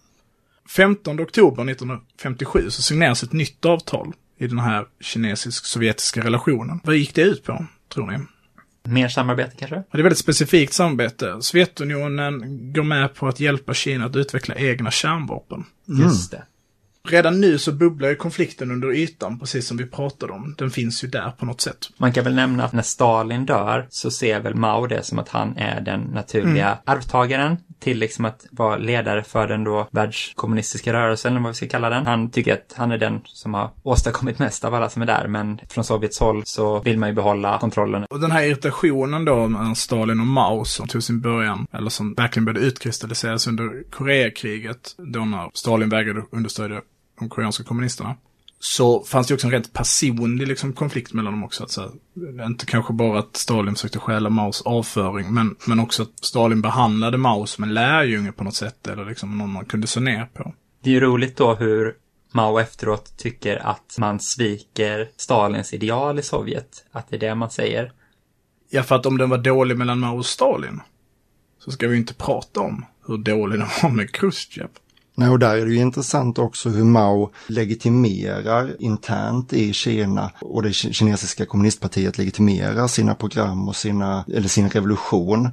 [0.68, 6.80] 15 oktober 1957 så signeras ett nytt avtal i den här kinesisk-sovjetiska relationen.
[6.84, 8.18] Vad gick det ut på, tror ni?
[8.82, 9.76] Mer samarbete kanske?
[9.76, 11.36] Det är väldigt specifikt samarbete.
[11.40, 15.64] Sovjetunionen går med på att hjälpa Kina att utveckla egna kärnvapen.
[15.86, 16.42] Just det
[17.12, 20.54] redan nu så bubblar ju konflikten under ytan, precis som vi pratade om.
[20.58, 21.90] Den finns ju där på något sätt.
[21.96, 25.28] Man kan väl nämna att när Stalin dör så ser väl Mao det som att
[25.28, 26.78] han är den naturliga mm.
[26.84, 31.68] arvtagaren till liksom att vara ledare för den då världskommunistiska rörelsen, eller vad vi ska
[31.68, 32.06] kalla den.
[32.06, 35.28] Han tycker att han är den som har åstadkommit mest av alla som är där,
[35.28, 38.04] men från Sovjets håll så vill man ju behålla kontrollen.
[38.10, 42.14] Och den här irritationen då mellan Stalin och Mao som tog sin början, eller som
[42.14, 46.80] verkligen började utkristalliseras under Koreakriget, då när Stalin vägrade understödja
[47.18, 48.16] de koreanska kommunisterna.
[48.60, 51.64] Så fanns det också en rent personlig liksom, konflikt mellan dem också.
[51.64, 56.02] Att, så här, inte kanske bara att Stalin försökte stjäla Maos avföring, men, men också
[56.02, 59.86] att Stalin behandlade Mao som en lärjunge på något sätt, eller liksom någon man kunde
[59.86, 60.54] se ner på.
[60.82, 61.94] Det är ju roligt då hur
[62.32, 66.84] Mao efteråt tycker att man sviker Stalins ideal i Sovjet.
[66.92, 67.92] Att det är det man säger.
[68.70, 70.80] Ja, för att om den var dålig mellan Mao och Stalin,
[71.58, 74.68] så ska vi inte prata om hur dålig den var med Khrushchev.
[75.18, 80.62] Nej, och där är det ju intressant också hur Mao legitimerar internt i Kina och
[80.62, 85.48] det kinesiska kommunistpartiet legitimerar sina program och sina, eller sin revolution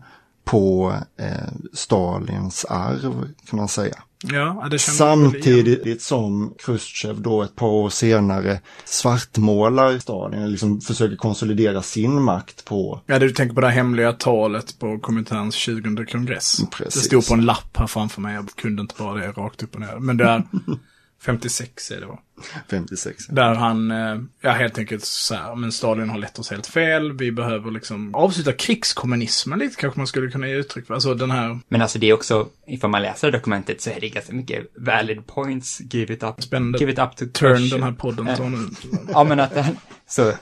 [0.45, 1.27] på eh,
[1.73, 3.95] Stalins arv kan man säga.
[4.23, 12.21] Ja, Samtidigt som Khrushchev då ett par år senare svartmålar Stalin, liksom försöker konsolidera sin
[12.21, 13.01] makt på...
[13.05, 16.57] Ja, du tänker på det hemliga talet på Kominterns 20 kongress.
[16.71, 17.01] Precis.
[17.01, 19.75] Det stod på en lapp här framför mig, jag kunde inte bara det rakt upp
[19.75, 19.99] och ner.
[19.99, 20.43] Men det är
[21.25, 22.19] 56 är det va?
[22.69, 23.27] 56.
[23.27, 27.17] Där han, eh, ja helt enkelt så här, men Stalin har lett oss helt fel,
[27.17, 30.93] vi behöver liksom avsluta krigskommunismen lite kanske man skulle kunna ge uttryck för.
[30.93, 31.59] Alltså den här...
[31.67, 35.27] Men alltså det är också, ifall man läser dokumentet så är det ganska mycket valid
[35.27, 36.43] points, give it up.
[36.43, 36.79] Spännande.
[36.79, 38.69] Give it up to Turn den här podden nu.
[39.13, 40.33] Ja men att den, så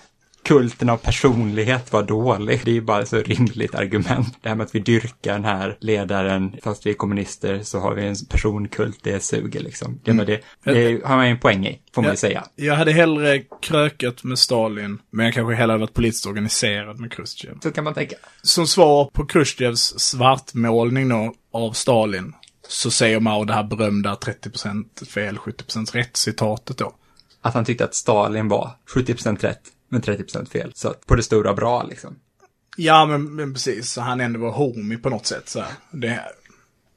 [0.44, 2.62] kulten av personlighet var dålig.
[2.66, 4.38] Det är ju bara så rimligt argument.
[4.42, 7.94] Det här med att vi dyrkar den här ledaren, fast vi är kommunister så har
[7.94, 10.00] vi en personkult, det suger liksom.
[10.04, 10.26] Det, mm.
[10.26, 12.44] det, det har man ju en poäng i, får man ju säga.
[12.56, 17.60] Jag hade hellre krökat med Stalin, men jag kanske hellre varit politiskt organiserad med Khrushchev.
[17.64, 18.16] Så kan man tänka.
[18.42, 22.34] Som svar på Khrushchevs svartmålning då, av Stalin,
[22.68, 26.94] så säger Mao det här berömda 30% fel, 70% rätt citatet då.
[27.42, 29.62] Att han tyckte att Stalin var 70% rätt
[29.94, 30.72] men 30% fel.
[30.76, 32.16] Så att på det stora bra liksom.
[32.78, 33.92] Ja, men, men precis.
[33.92, 35.50] Så han ändå var homie på något sätt.
[35.50, 35.72] Så här.
[35.92, 36.22] Det...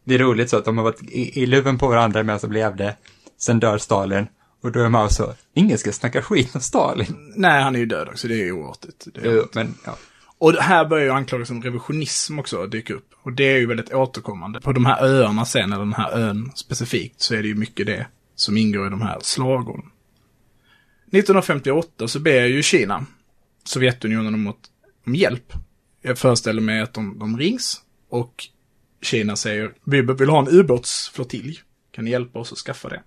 [0.05, 2.53] det är roligt så att de har varit i, i luven på varandra medan de
[2.53, 2.97] levde.
[3.39, 4.27] Sen dör Stalin.
[4.63, 7.33] Och då är Mao så, ingen ska snacka skit om Stalin.
[7.37, 8.29] Nej, han är ju död också.
[8.29, 9.07] Det är ju oartigt.
[9.23, 9.97] Jo, men ja.
[10.39, 13.09] Och här börjar ju anklagelsen om revisionism också dyka upp.
[13.23, 14.61] Och det är ju väldigt återkommande.
[14.61, 17.87] På de här öarna sen, eller den här ön specifikt, så är det ju mycket
[17.87, 19.91] det som ingår i de här slagorden.
[21.07, 23.07] 1958 så ber ju Kina
[23.65, 24.55] Sovjetunionen om,
[25.07, 25.53] om hjälp.
[26.03, 28.45] Jag föreställer mig att de, de rings och
[29.03, 31.61] Kina säger vi vill ha en ubåtsflottilj.
[31.93, 33.03] Kan ni hjälpa oss att skaffa det?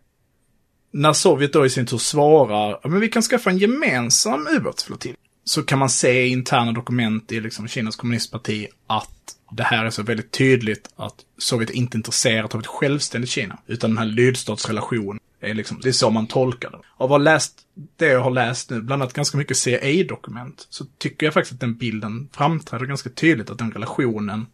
[0.92, 5.16] När Sovjet då i sin tur svarar men vi kan skaffa en gemensam ubåtsflottilj.
[5.50, 9.90] Så kan man se i interna dokument i liksom Kinas kommunistparti att det här är
[9.90, 13.60] så väldigt tydligt att Sovjet inte är intresserat av ett självständigt Kina.
[13.68, 16.78] Utan den här lydstatsrelationen är liksom, det är så man tolkar det.
[16.78, 17.60] Av att ha läst
[17.98, 21.60] det jag har läst nu, bland annat ganska mycket CIA-dokument, så tycker jag faktiskt att
[21.60, 24.46] den bilden framträder ganska tydligt att den relationen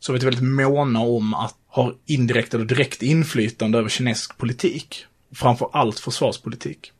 [0.00, 5.06] Sovjet är väldigt måna om att ha indirekt eller direkt inflytande över kinesisk politik.
[5.34, 6.92] Framför allt försvarspolitik.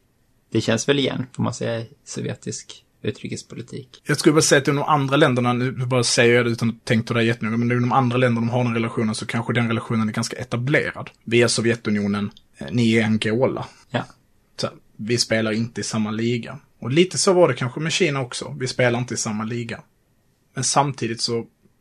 [0.50, 4.02] Det känns väl igen, får man säga, sovjetisk utrikespolitik.
[4.04, 6.68] Jag skulle bara säga att i de andra länderna, nu bara säger jag det utan
[6.68, 9.26] att tänka på det jättenoga, men i de andra länderna de har den relationen så
[9.26, 11.10] kanske den relationen är ganska etablerad.
[11.24, 13.66] Via Sovjetunionen, eh, ni är Angola.
[13.90, 14.04] Ja.
[14.56, 16.58] Så, vi spelar inte i samma liga.
[16.80, 18.56] Och lite så var det kanske med Kina också.
[18.60, 19.80] Vi spelar inte i samma liga.
[20.54, 21.38] Men samtidigt så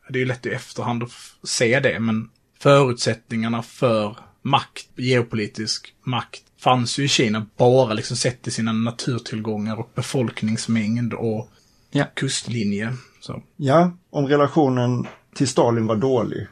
[0.08, 1.10] är det ju lätt i efterhand att
[1.42, 8.42] se det, men förutsättningarna för makt, geopolitisk makt, fanns ju i Kina bara liksom sett
[8.42, 11.48] till sina naturtillgångar och befolkningsmängd och
[11.90, 12.04] ja.
[12.14, 12.96] kustlinje.
[13.20, 13.42] Så.
[13.56, 16.46] Ja, om relationen till Stalin var dålig.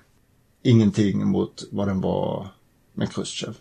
[0.63, 2.49] Ingenting mot vad den var
[2.95, 3.55] med Khrushchev.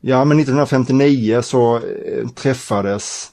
[0.00, 3.32] Ja, men 1959 så eh, träffades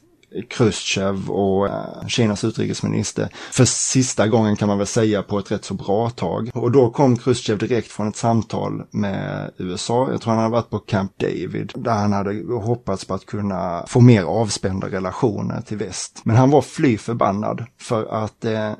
[0.49, 5.65] Khrushchev och eh, Kinas utrikesminister för sista gången kan man väl säga på ett rätt
[5.65, 6.49] så bra tag.
[6.53, 10.11] Och då kom Khrushchev direkt från ett samtal med USA.
[10.11, 13.85] Jag tror han hade varit på Camp David där han hade hoppats på att kunna
[13.87, 16.21] få mer avspända relationer till väst.
[16.23, 18.71] Men han var fly förbannad för att eh,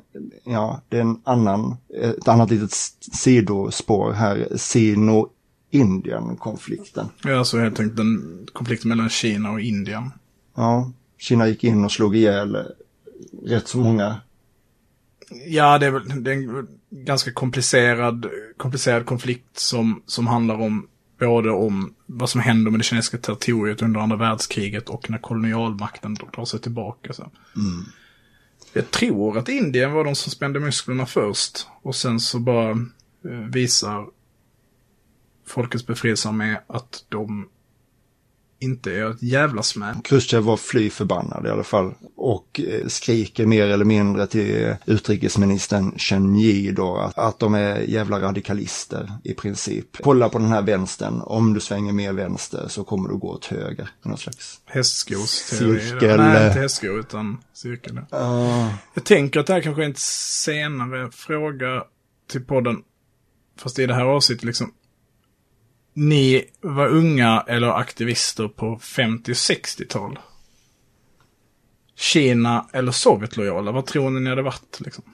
[0.44, 2.72] ja, det är en annan, ett annat litet
[3.12, 5.28] sidospår här, Sino
[5.70, 7.06] Indien-konflikten.
[7.24, 10.10] Ja, alltså helt enkelt den konflikten mellan Kina och Indien.
[10.56, 10.90] Ja,
[11.22, 12.66] Kina gick in och slog ihjäl
[13.44, 14.20] rätt så många.
[15.46, 20.88] Ja, det är väl det är en ganska komplicerad, komplicerad konflikt som, som handlar om
[21.18, 26.14] både om vad som händer med det kinesiska territoriet under andra världskriget och när kolonialmakten
[26.14, 27.12] drar sig tillbaka.
[27.12, 27.22] Så.
[27.56, 27.84] Mm.
[28.72, 33.50] Jag tror att Indien var de som spände musklerna först och sen så bara eh,
[33.52, 34.06] visar
[35.46, 37.48] Folkets befrielsearmé att de
[38.62, 39.96] inte är ett jävla smäll.
[40.04, 45.98] Khrushchev var fly förbannad i alla fall och eh, skriker mer eller mindre till utrikesministern
[45.98, 49.96] Chen Yi då att, att de är jävla radikalister i princip.
[50.02, 53.46] Kolla på den här vänstern, om du svänger mer vänster så kommer du gå åt
[53.46, 53.88] höger.
[54.02, 55.80] Någon slags hästskosteori.
[55.80, 56.16] Cirkel.
[56.16, 57.98] Nej, inte hästsko utan cirkel.
[57.98, 58.74] Uh.
[58.94, 61.84] Jag tänker att det här kanske är en senare fråga
[62.30, 62.76] till podden.
[63.58, 64.72] Fast i det här avsnittet liksom
[65.92, 70.18] ni var unga eller aktivister på 50 och 60-tal.
[71.96, 75.04] Kina eller Sovjetlojala, vad tror ni ni hade varit liksom?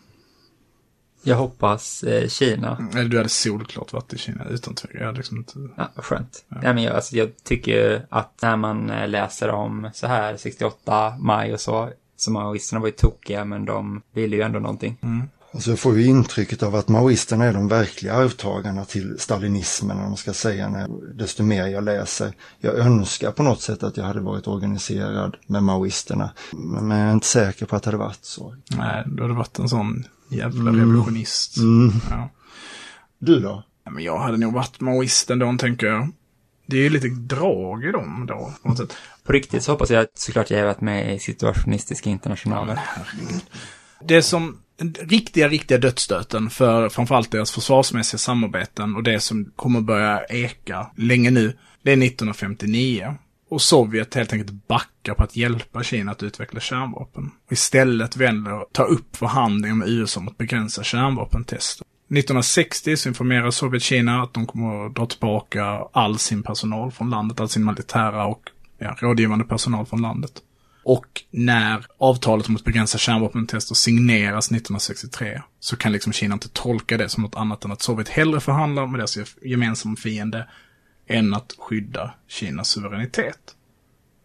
[1.23, 2.88] Jag hoppas eh, Kina.
[2.95, 5.01] Eller du hade solklart varit i Kina utan tvekan.
[5.01, 5.53] Jag hade liksom inte...
[5.77, 6.45] Ja, skönt.
[6.49, 6.57] Ja.
[6.61, 11.53] men jag, alltså, jag tycker att när man eh, läser om så här 68 maj
[11.53, 14.97] och så, så maoisterna var ju tokiga men de ville ju ändå någonting.
[15.03, 15.29] Mm.
[15.53, 20.03] Alltså jag får ju intrycket av att maoisterna är de verkliga arvtagarna till stalinismen, om
[20.03, 22.33] man ska säga, när, desto mer jag läser.
[22.59, 27.13] Jag önskar på något sätt att jag hade varit organiserad med maoisterna, men jag är
[27.13, 28.57] inte säker på att det hade varit så.
[28.71, 31.57] Nej, du hade varit en sån jävla revolutionist.
[31.57, 31.93] Mm.
[32.11, 32.31] Ja.
[33.19, 33.65] Du då?
[33.85, 36.13] Ja, Men jag hade nog varit maoist ändå, tänker jag.
[36.67, 38.97] Det är ju lite drag i dem då, på något sätt.
[39.25, 42.81] På riktigt så hoppas jag att såklart jag har varit med i situationistiska internationaler.
[44.01, 44.59] Det som
[45.01, 51.31] riktiga, riktiga dödsstöten för framförallt deras försvarsmässiga samarbeten och det som kommer börja eka länge
[51.31, 53.14] nu, det är 1959.
[53.51, 57.31] Och Sovjet helt enkelt backar på att hjälpa Kina att utveckla kärnvapen.
[57.47, 61.87] Och istället väljer att ta upp förhandlingar med USA om att begränsa kärnvapentester.
[62.11, 67.11] 1960 så informerar Sovjet Kina att de kommer att dra tillbaka all sin personal från
[67.11, 68.43] landet, all sin militära och
[68.79, 70.33] ja, rådgivande personal från landet.
[70.88, 76.96] Och när avtalet om att begränsa kärnvapentester signeras 1963 så kan liksom Kina inte tolka
[76.96, 80.48] det som något annat än att Sovjet hellre förhandlar med deras gemensamma fiende
[81.07, 83.38] än att skydda Kinas suveränitet.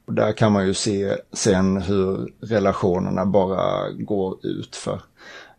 [0.08, 5.02] Och där kan man ju se sen hur relationerna bara går ut för.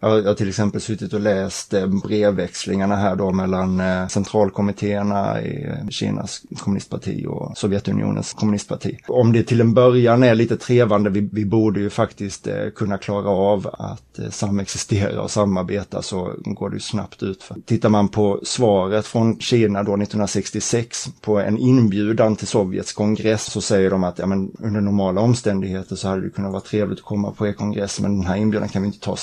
[0.05, 5.65] Jag har till exempel suttit och läst eh, brevväxlingarna här då mellan eh, centralkommittéerna i
[5.65, 8.99] eh, Kinas kommunistparti och Sovjetunionens kommunistparti.
[9.09, 13.29] Om det till en början är lite trevande, vi, vi borde ju faktiskt kunna klara
[13.29, 17.43] av att samexistera och samarbeta så går det ju snabbt ut.
[17.43, 17.57] För.
[17.67, 23.61] Tittar man på svaret från Kina då 1966 på en inbjudan till Sovjets kongress så
[23.61, 27.05] säger de att ja, men under normala omständigheter så hade det kunnat vara trevligt att
[27.05, 29.17] komma på er kongress men den här inbjudan kan vi inte ta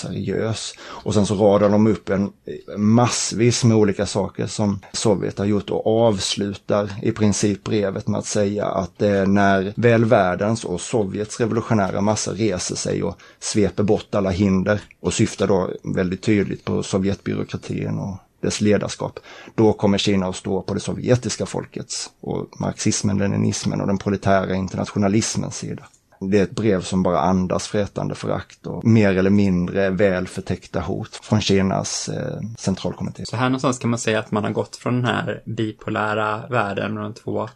[0.80, 2.32] och sen så radar de upp en
[2.78, 8.26] massvis med olika saker som Sovjet har gjort och avslutar i princip brevet med att
[8.26, 14.16] säga att eh, när väl världens och Sovjets revolutionära massa reser sig och sveper bort
[14.16, 19.20] alla hinder och syftar då väldigt tydligt på Sovjetbyråkratin och dess ledarskap.
[19.56, 24.56] Då kommer Kina att stå på det sovjetiska folkets och marxismen, leninismen och den proletära
[24.56, 25.84] internationalismens sida.
[26.30, 30.80] Det är ett brev som bara andas frätande förakt och mer eller mindre väl förtäckta
[30.80, 33.26] hot från Kinas eh, centralkommitté.
[33.26, 36.94] Så här någonstans kan man säga att man har gått från den här bipolära världen
[36.94, 37.50] med de två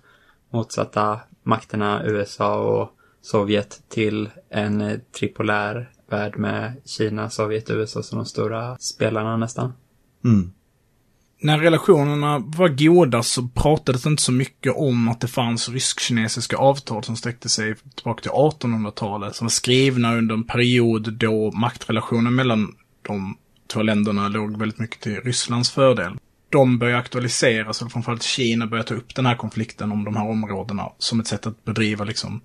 [0.54, 2.90] motsatta makterna USA och
[3.22, 9.74] Sovjet till en tripolär värld med Kina, Sovjet och USA som de stora spelarna nästan.
[10.24, 10.55] Mm
[11.40, 16.58] när relationerna var goda så pratades det inte så mycket om att det fanns rysk-kinesiska
[16.58, 22.36] avtal som sträckte sig tillbaka till 1800-talet, som var skrivna under en period då maktrelationen
[22.36, 23.38] mellan de
[23.74, 26.18] två länderna låg väldigt mycket till Rysslands fördel.
[26.50, 30.30] De började aktualiseras, och framförallt Kina började ta upp den här konflikten om de här
[30.30, 32.42] områdena som ett sätt att bedriva liksom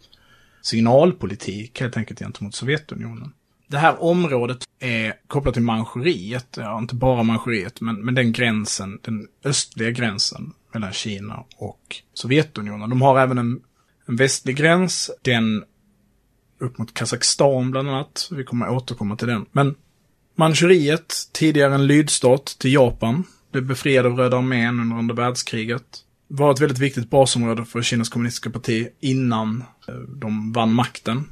[0.62, 3.33] signalpolitik helt enkelt gentemot Sovjetunionen.
[3.70, 8.98] Det här området är kopplat till Manchuriet, ja, inte bara Manchuriet, men, men den gränsen,
[9.02, 12.90] den östliga gränsen mellan Kina och Sovjetunionen.
[12.90, 13.61] De har även en,
[14.06, 15.64] en västlig gräns, den
[16.61, 18.28] upp mot Kazakstan bland annat.
[18.30, 19.46] Vi kommer återkomma till den.
[19.52, 19.74] Men
[20.37, 25.98] Manchuriet, tidigare en lydstat till Japan, blev befriad av Röda armén under andra världskriget.
[26.28, 31.24] Var ett väldigt viktigt basområde för Kinas kommunistiska parti innan eh, de vann makten.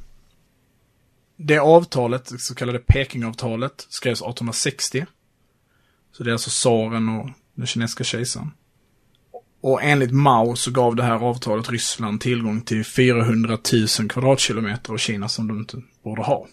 [1.41, 5.07] Det avtalet, det så kallade Pekingavtalet, skrevs 1860.
[6.13, 8.51] Så det är alltså tsaren och den kinesiska kejsaren.
[9.61, 14.97] Och enligt Mao så gav det här avtalet Ryssland tillgång till 400 000 kvadratkilometer av
[14.97, 16.47] Kina som de inte borde ha.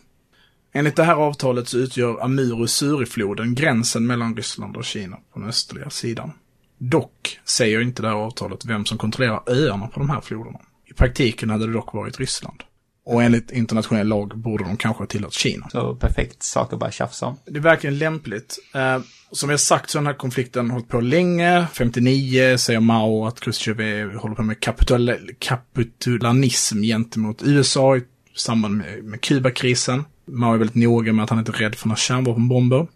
[0.73, 5.39] Enligt det här avtalet så utgör Amur och Surifloden gränsen mellan Ryssland och Kina på
[5.39, 6.31] den östliga sidan.
[6.77, 10.59] Dock säger inte det här avtalet vem som kontrollerar öarna på de här floderna.
[10.85, 12.63] I praktiken hade det dock varit Ryssland.
[13.05, 15.69] Och enligt internationell lag borde de kanske ha tillåtit Kina.
[15.69, 17.37] Så perfekt sak att bara tjafsa om.
[17.45, 18.57] Det är verkligen lämpligt.
[18.73, 18.99] Eh,
[19.31, 21.67] som jag sagt så har den här konflikten hållit på länge.
[21.73, 28.03] 59 säger Mao att Khrushchev håller på med kapitul kapitulanism gentemot USA i
[28.35, 30.05] samband med, med Kubakrisen.
[30.25, 32.87] Mao är väldigt noga med att han inte är rädd för några kärnvapenbomber.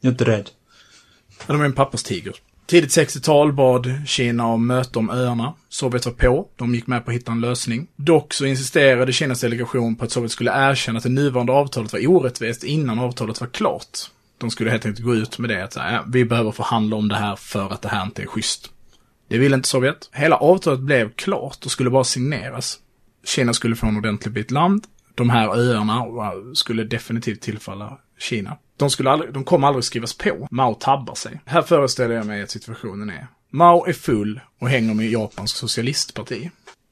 [0.00, 0.50] Jag är inte rädd.
[1.46, 2.34] Men de är en papperstiger.
[2.66, 5.54] Tidigt 60-tal bad Kina om möte om öarna.
[5.68, 6.48] Sovjet var på.
[6.56, 7.86] De gick med på att hitta en lösning.
[7.96, 12.06] Dock så insisterade Kinas delegation på att Sovjet skulle erkänna att det nuvarande avtalet var
[12.06, 13.98] orättvist innan avtalet var klart.
[14.38, 17.14] De skulle helt enkelt gå ut med det att äh, vi behöver förhandla om det
[17.14, 18.70] här för att det här inte är schysst.
[19.28, 20.10] Det ville inte Sovjet.
[20.12, 22.78] Hela avtalet blev klart och skulle bara signeras.
[23.24, 24.84] Kina skulle få en ordentlig bit land.
[25.14, 28.56] De här öarna äh, skulle definitivt tillfalla Kina.
[28.76, 30.48] De, skulle aldrig, de kommer aldrig skrivas på.
[30.50, 31.40] Mao tabbar sig.
[31.44, 33.26] Här föreställer jag mig att situationen är.
[33.50, 36.50] Mao är full och hänger med Japans socialistparti.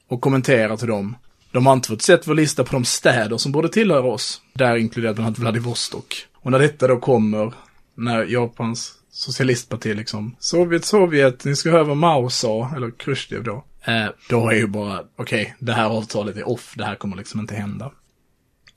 [0.08, 1.16] Och kommenterar till dem.
[1.52, 4.40] De har inte fått sett vår lista på de städer som borde tillhöra oss.
[4.54, 6.26] Där inkluderat bland annat Vladivostok.
[6.34, 7.52] Och när detta då kommer,
[7.94, 13.64] när Japans socialistparti liksom, Sovjet, Sovjet, ni ska höra vad Mao sa, eller Khrushchev då.
[13.84, 17.16] Eh, då är ju bara, okej, okay, det här avtalet är off, det här kommer
[17.16, 17.90] liksom inte hända.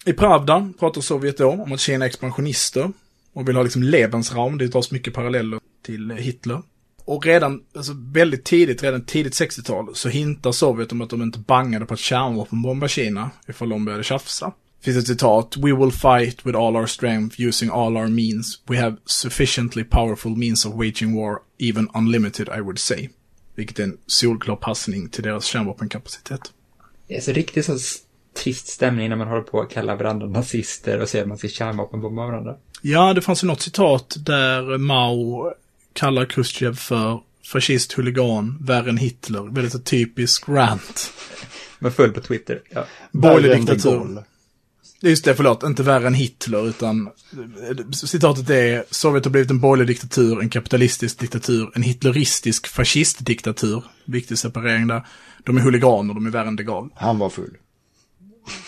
[0.08, 2.92] I Pravda pratar Sovjet då om att Kina är expansionister
[3.34, 6.62] och vill ha liksom Lebensraum, det dras mycket paralleller till Hitler.
[7.06, 11.40] Och redan, alltså väldigt tidigt, redan tidigt 60-tal, så hintar Sovjet om att de inte
[11.40, 14.54] bangade på att kärnvapenbomba Kina ifall de började tjafsa.
[14.80, 18.62] Det finns ett citat, We will fight with all our strength using all our means.
[18.68, 23.10] We have sufficiently powerful means of waging war, even unlimited I would say.
[23.56, 26.42] Vilket är en solklar passning till deras kärnvapenkapacitet.
[27.08, 27.78] Det är så riktigt så
[28.36, 31.48] trist stämning när man håller på att kalla varandra nazister och säger att man ska
[31.48, 32.56] kärnvapenbomba varandra.
[32.82, 35.52] Ja, det fanns ju något citat där Mao
[35.94, 39.54] kallar Khrushchev för fascist, huligan, värre än Hitler.
[39.54, 41.12] Väldigt typisk rant.
[41.80, 42.86] Men full på Twitter, ja.
[43.12, 44.24] Borgerlig diktatur.
[45.02, 47.10] Just det, förlåt, inte värre än Hitler, utan
[47.94, 53.84] citatet är Sovjet har blivit en borgerlig diktatur, en kapitalistisk diktatur, en hitleristisk fascistdiktatur.
[54.06, 55.08] Viktig separering där.
[55.44, 56.90] De är huliganer, de är värre än Degal.
[56.96, 57.58] Han var full.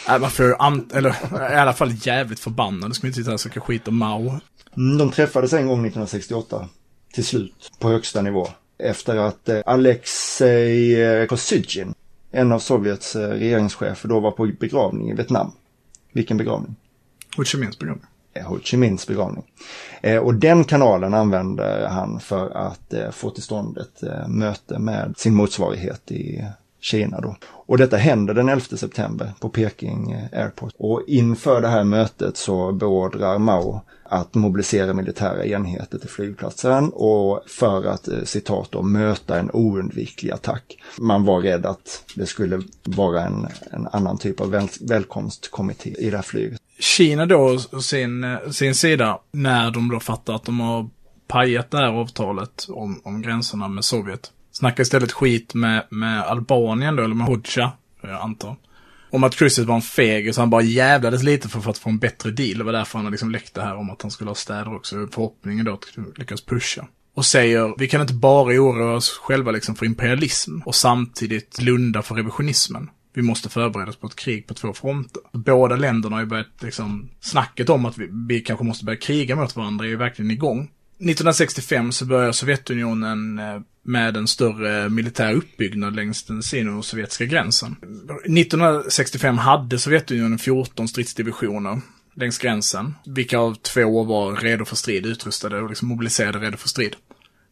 [0.07, 0.57] Nej, varför,
[0.97, 1.09] eller
[1.53, 2.95] i alla fall jävligt förbannad.
[2.95, 4.39] Ska vi inte sitta här och söka skit om Mao.
[4.77, 6.69] Mm, de träffades en gång 1968,
[7.13, 8.47] till slut, på högsta nivå.
[8.77, 11.93] Efter att eh, Alexej eh, Kosygin,
[12.31, 15.51] en av Sovjets eh, regeringschefer, då var på begravning i Vietnam.
[16.13, 16.75] Vilken begravning?
[17.37, 18.05] Ho Chi Minhs begravning.
[18.45, 19.43] Ho Chi Minhs begravning.
[20.21, 26.11] och den kanalen använde han för att få till stånd ett möte med sin motsvarighet
[26.11, 26.45] i
[26.79, 27.35] Kina då.
[27.43, 30.73] Och detta händer den 11 september på Peking eh, Airport.
[30.77, 37.43] Och inför det här mötet så beordrar Mao att mobilisera militära enheter till flygplatsen och
[37.47, 40.77] för att, eh, citat då, möta en oundviklig attack.
[40.99, 46.09] Man var rädd att det skulle vara en, en annan typ av väl, välkomstkommitté i
[46.09, 46.61] det här flyget.
[46.79, 50.89] Kina då, sin, eh, sin sida, när de då fattar att de har
[51.27, 56.95] pajat det här avtalet om, om gränserna med Sovjet, snackar istället skit med, med Albanien
[56.95, 57.71] då, eller med Hodja,
[58.03, 58.55] eh, jag antar.
[59.09, 61.89] Om att Cruiset var en feg, så han bara jävlades lite för, för att få
[61.89, 62.57] en bättre deal.
[62.57, 65.07] Det var därför han liksom läckte här om att han skulle ha städer också.
[65.11, 66.87] Förhoppningen då att lyckas pusha.
[67.15, 72.01] Och säger, vi kan inte bara oroa oss själva liksom för imperialism och samtidigt blunda
[72.01, 72.89] för revisionismen.
[73.13, 75.21] Vi måste förbereda oss på ett krig på två fronter.
[75.33, 79.35] Båda länderna har ju börjat liksom, snacket om att vi, vi kanske måste börja kriga
[79.35, 80.69] mot varandra är ju verkligen igång.
[80.99, 87.75] 1965 så börjar Sovjetunionen eh, med en större militär uppbyggnad längs den sino-sovjetiska gränsen.
[88.25, 91.81] 1965 hade Sovjetunionen 14 stridsdivisioner
[92.15, 96.69] längs gränsen, vilka av två var redo för strid, utrustade och liksom mobiliserade redo för
[96.69, 96.95] strid.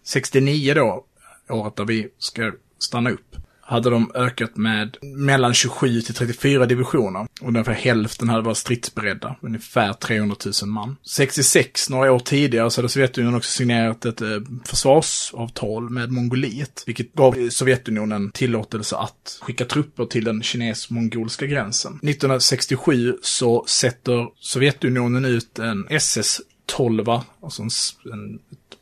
[0.04, 1.06] 69 då,
[1.50, 3.35] året där vi ska stanna upp,
[3.68, 7.28] hade de ökat med mellan 27 till 34 divisioner.
[7.42, 10.98] Och ungefär hälften hade varit stridsberedda, ungefär 300 000 man.
[11.04, 14.28] 66, några år tidigare, så hade Sovjetunionen också signerat ett eh,
[14.66, 21.94] försvarsavtal med Mongoliet, vilket gav Sovjetunionen tillåtelse att skicka trupper till den kines-mongolska gränsen.
[21.94, 27.70] 1967 så sätter Sovjetunionen ut en SS-12, alltså en,
[28.14, 28.78] en ett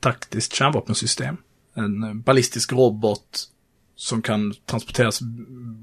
[0.00, 1.36] taktiskt kärnvapensystem.
[1.74, 3.49] En ballistisk robot
[4.00, 5.20] som kan transporteras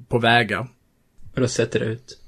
[0.08, 0.68] på vägar.
[1.36, 2.20] Och då sätter det ut?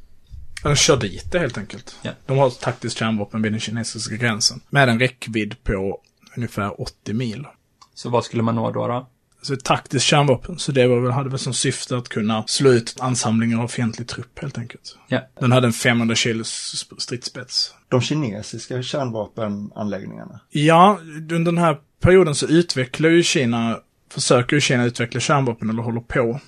[0.64, 1.96] De kör dit det helt enkelt.
[2.02, 2.12] Ja.
[2.26, 4.62] De har taktiskt kärnvapen vid den kinesiska gränsen.
[4.70, 6.02] Med en räckvidd på
[6.36, 7.46] ungefär 80 mil.
[7.94, 8.88] Så vad skulle man nå då?
[8.88, 9.10] då?
[9.42, 10.60] Så ett taktiskt kärnvapen.
[10.60, 14.08] Så det var väl, hade väl som syfte att kunna slå ut ansamlingar av fientlig
[14.08, 14.98] trupp helt enkelt.
[15.08, 15.22] Ja.
[15.40, 17.74] Den hade en 500 kilos stridsspets.
[17.88, 20.40] De kinesiska kärnvapenanläggningarna?
[20.50, 21.00] Ja,
[21.32, 23.80] under den här perioden så utvecklar ju Kina
[24.10, 26.40] försöker ju Kina utveckla kärnvapen eller håller på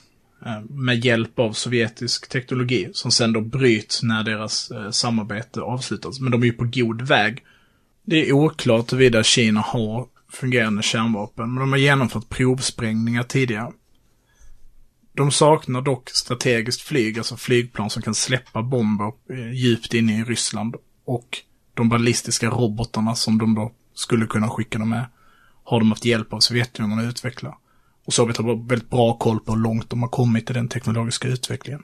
[0.45, 6.19] eh, med hjälp av sovjetisk teknologi som sen då bryts när deras eh, samarbete avslutas.
[6.19, 7.43] Men de är ju på god väg.
[8.05, 13.71] Det är oklart huruvida Kina har fungerande kärnvapen, men de har genomfört provsprängningar tidigare.
[15.13, 20.23] De saknar dock strategiskt flyg, alltså flygplan som kan släppa bomber eh, djupt inne i
[20.23, 20.75] Ryssland.
[21.05, 21.37] Och
[21.73, 25.05] de ballistiska robotarna som de då skulle kunna skicka dem med
[25.63, 27.57] har de haft hjälp av Sovjetunionen att utveckla.
[28.05, 31.27] Och Sovjet har väldigt bra koll på hur långt de har kommit i den teknologiska
[31.27, 31.81] utvecklingen.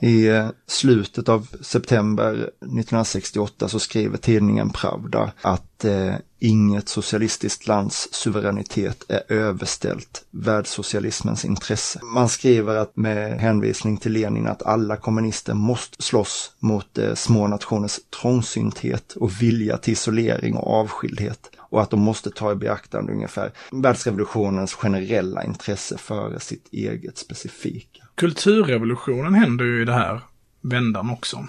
[0.00, 8.08] I eh, slutet av september 1968 så skriver tidningen Pravda att eh, inget socialistiskt lands
[8.12, 12.00] suveränitet är överställt världssocialismens intresse.
[12.02, 17.46] Man skriver att med hänvisning till Lenin att alla kommunister måste slåss mot eh, små
[17.46, 23.12] nationers trångsynthet och vilja till isolering och avskildhet och att de måste ta i beaktande
[23.12, 28.02] ungefär världsrevolutionens generella intresse före sitt eget specifika.
[28.14, 30.20] Kulturrevolutionen händer ju i det här
[30.60, 31.46] vändan också.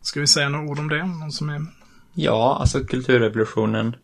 [0.00, 1.06] Ska vi säga några ord om det?
[1.06, 1.66] Någon som är...
[2.14, 3.96] Ja, alltså kulturrevolutionen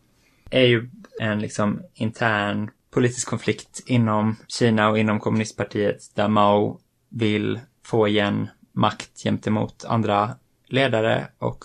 [0.50, 0.90] är ju
[1.20, 8.48] en liksom intern politisk konflikt inom Kina och inom kommunistpartiet där Mao vill få igen
[8.72, 10.30] makt gentemot andra
[10.66, 11.64] ledare och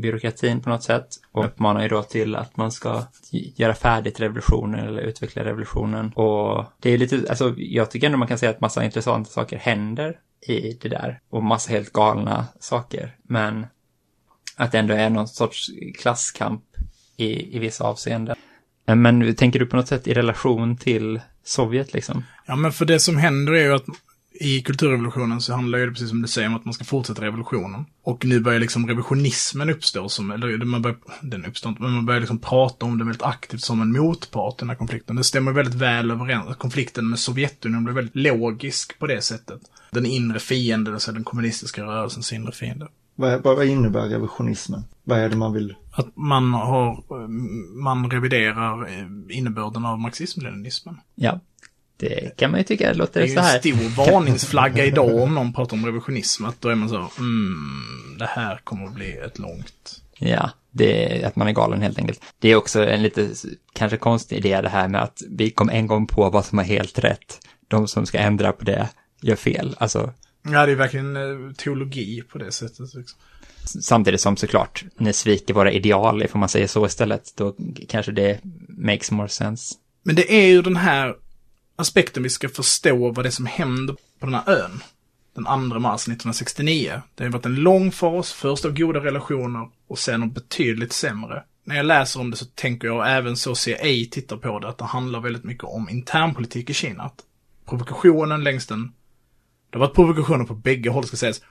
[0.00, 4.88] byråkratin på något sätt och uppmanar ju då till att man ska göra färdigt revolutionen
[4.88, 6.12] eller utveckla revolutionen.
[6.12, 9.58] Och det är lite, alltså jag tycker ändå man kan säga att massa intressanta saker
[9.58, 13.16] händer i det där och massa helt galna saker.
[13.22, 13.66] Men
[14.56, 16.64] att det ändå är någon sorts klasskamp
[17.16, 18.36] i, i vissa avseenden.
[18.86, 22.24] Men tänker du på något sätt i relation till Sovjet liksom?
[22.46, 23.86] Ja, men för det som händer är ju att
[24.40, 27.84] i kulturrevolutionen så handlar det precis som du säger om att man ska fortsätta revolutionen.
[28.02, 32.06] Och nu börjar liksom revisionismen uppstå som, eller man börjar, den uppstår inte, men man
[32.06, 35.16] börjar liksom prata om det väldigt aktivt som en motpart i den här konflikten.
[35.16, 36.56] Det stämmer väldigt väl överens.
[36.56, 39.60] Konflikten med Sovjetunionen blir väldigt logisk på det sättet.
[39.90, 42.88] Den inre fienden, alltså den kommunistiska rörelsens inre fiende.
[43.14, 44.84] Vad, vad innebär revisionismen?
[45.04, 45.74] Vad är det man vill?
[45.92, 47.04] Att man har,
[47.82, 48.88] man reviderar
[49.30, 50.96] innebörden av marxism-leninismen.
[51.14, 51.40] Ja,
[51.98, 53.60] det kan man ju tycka låter så här.
[53.62, 56.44] Det är ju en stor varningsflagga idag om någon pratar om revisionism.
[56.44, 60.02] Att då är man så, mm, det här kommer att bli ett långt...
[60.18, 62.20] Ja, det är att man är galen helt enkelt.
[62.38, 63.28] Det är också en lite,
[63.72, 66.62] kanske konstig idé det här med att vi kom en gång på vad som är
[66.62, 67.38] helt rätt.
[67.68, 68.88] De som ska ändra på det
[69.22, 69.76] gör fel.
[69.78, 70.12] Alltså...
[70.42, 72.94] Ja, det är verkligen eh, teologi på det sättet.
[72.94, 73.18] Liksom.
[73.64, 77.56] Samtidigt som såklart, ni sviker våra ideal, får man säga så istället, då
[77.88, 79.74] kanske det makes more sense.
[80.02, 81.14] Men det är ju den här
[81.78, 84.82] aspekten vi ska förstå vad det är som händer på den här ön.
[85.34, 87.02] Den 2 mars 1969.
[87.14, 91.42] Det har varit en lång fas, först av goda relationer och sen av betydligt sämre.
[91.64, 94.68] När jag läser om det så tänker jag, och även så CIA tittar på det,
[94.68, 97.02] att det handlar väldigt mycket om internpolitik i Kina.
[97.02, 97.20] Att
[97.66, 98.92] provokationen längs den,
[99.70, 101.42] det har varit provokationer på bägge håll ska sägas.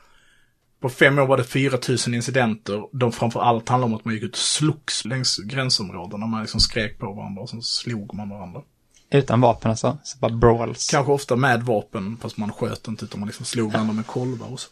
[0.80, 2.84] På fem år var det 4000 incidenter.
[2.92, 6.26] De framför allt handlar om att man gick ut och slogs längs gränsområdena.
[6.26, 8.62] Man liksom skrek på varandra och sen slog man varandra.
[9.12, 9.98] Utan vapen alltså?
[10.04, 10.88] Så bara brawls?
[10.92, 14.54] Kanske ofta med vapen, fast man sköt inte utan man liksom slog varandra med kolvar
[14.54, 14.70] och så.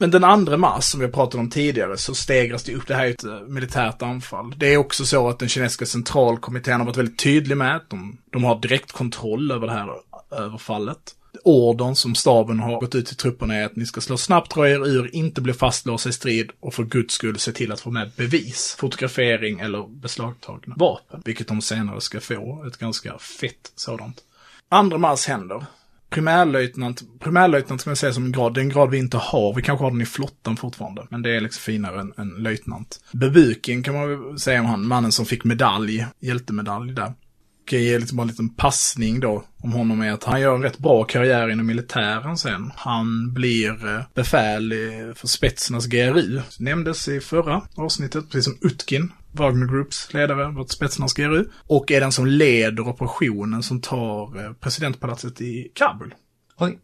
[0.00, 2.86] Men den 2 mars, som vi pratade om tidigare, så stegras det upp.
[2.86, 4.54] Det här är ett eh, militärt anfall.
[4.56, 8.18] Det är också så att den kinesiska centralkommittén har varit väldigt tydlig med att de,
[8.32, 11.14] de har direkt kontroll över det här eh, överfallet
[11.44, 14.68] ordern som staben har gått ut till trupperna är att ni ska slå snabbt, dra
[14.68, 17.90] er ur, inte bli fastlåsta i strid och för guds skull se till att få
[17.90, 21.22] med bevis, fotografering eller beslagtagna vapen.
[21.24, 24.20] Vilket de senare ska få, ett ganska fett sådant.
[24.68, 25.64] Andra mars händer.
[26.10, 29.54] Primärlöjtnant, primärlöjtnant ska man säga som en grad, det är en grad vi inte har,
[29.54, 33.00] vi kanske har den i flottan fortfarande, men det är liksom finare än, än löjtnant.
[33.12, 37.12] Bebuken kan man väl säga om han, mannen som fick medalj, hjältemedalj där
[37.76, 40.62] och ge liksom bara en liten passning då om honom är att han gör en
[40.62, 42.72] rätt bra karriär inom militären sen.
[42.76, 44.74] Han blir eh, befäl
[45.14, 46.40] för Spetsnas GRU.
[46.58, 51.44] Nämndes i förra avsnittet, precis som Utkin, Wagner Groups ledare, vårt Spetsnas GRU.
[51.66, 56.14] Och är den som leder operationen som tar eh, presidentpalatset i Kabul.
[56.56, 56.78] Oj.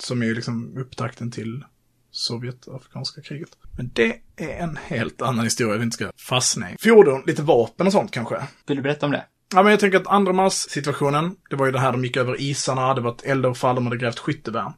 [0.00, 1.64] Som är liksom upptakten till
[2.10, 3.50] Sovjet-afrikanska kriget.
[3.76, 6.76] Men det är en helt annan historia vi inte ska fastna i.
[6.80, 8.42] Fordon, lite vapen och sånt kanske.
[8.66, 9.24] Vill du berätta om det?
[9.54, 12.40] Ja, men jag tänker att andra mars-situationen, det var ju det här de gick över
[12.40, 14.72] isarna, det var ett eldöverfall, de hade grävt skyttevärn.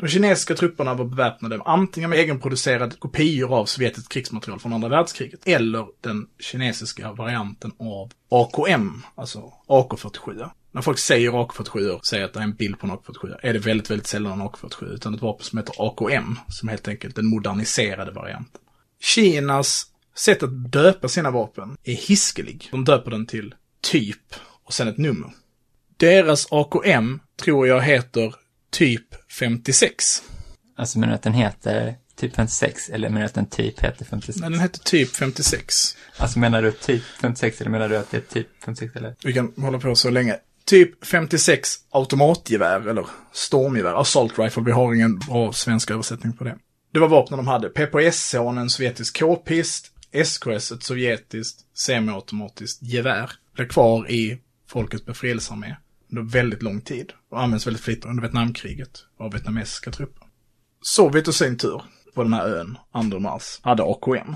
[0.00, 5.40] De kinesiska trupperna var beväpnade antingen med egenproducerade kopior av sovjetiskt krigsmaterial från andra världskriget,
[5.44, 10.50] eller den kinesiska varianten av AKM, alltså AK47.
[10.72, 13.58] När folk säger AK47, säger att det är en bild på en AK47, är det
[13.58, 17.26] väldigt, väldigt sällan en AK47, utan ett vapen som heter AKM, som helt enkelt den
[17.26, 18.60] moderniserade varianten.
[19.00, 19.86] Kinas
[20.16, 22.68] sätt att döpa sina vapen är hiskelig.
[22.70, 25.30] De döper den till typ och sen ett nummer.
[25.96, 28.34] Deras AKM tror jag heter
[28.70, 30.22] typ 56.
[30.76, 34.04] Alltså menar du att den heter typ 56 eller menar du att den typ heter
[34.04, 34.38] 56?
[34.38, 35.96] Nej, den heter typ 56.
[36.16, 39.14] Alltså menar du typ 56 eller menar du att det är typ 56 eller?
[39.24, 40.36] Vi kan hålla på så länge.
[40.64, 46.56] Typ 56 automatgevär eller stormgevär, assault rifle, vi har ingen bra svensk översättning på det.
[46.92, 47.68] Det var vapnen de hade.
[47.68, 49.92] PPSH, en sovjetisk k-pist,
[50.24, 53.30] SKS, ett sovjetiskt semiautomatiskt gevär
[53.60, 54.38] är kvar i
[54.68, 55.76] folkets befrielsearmé
[56.10, 60.26] under väldigt lång tid och används väldigt flitigt under Vietnamkriget av vietnamesiska trupper.
[60.82, 61.82] Sovjet och sin tur.
[62.14, 62.78] på den här ön,
[63.10, 64.34] 2 mars, hade AKM.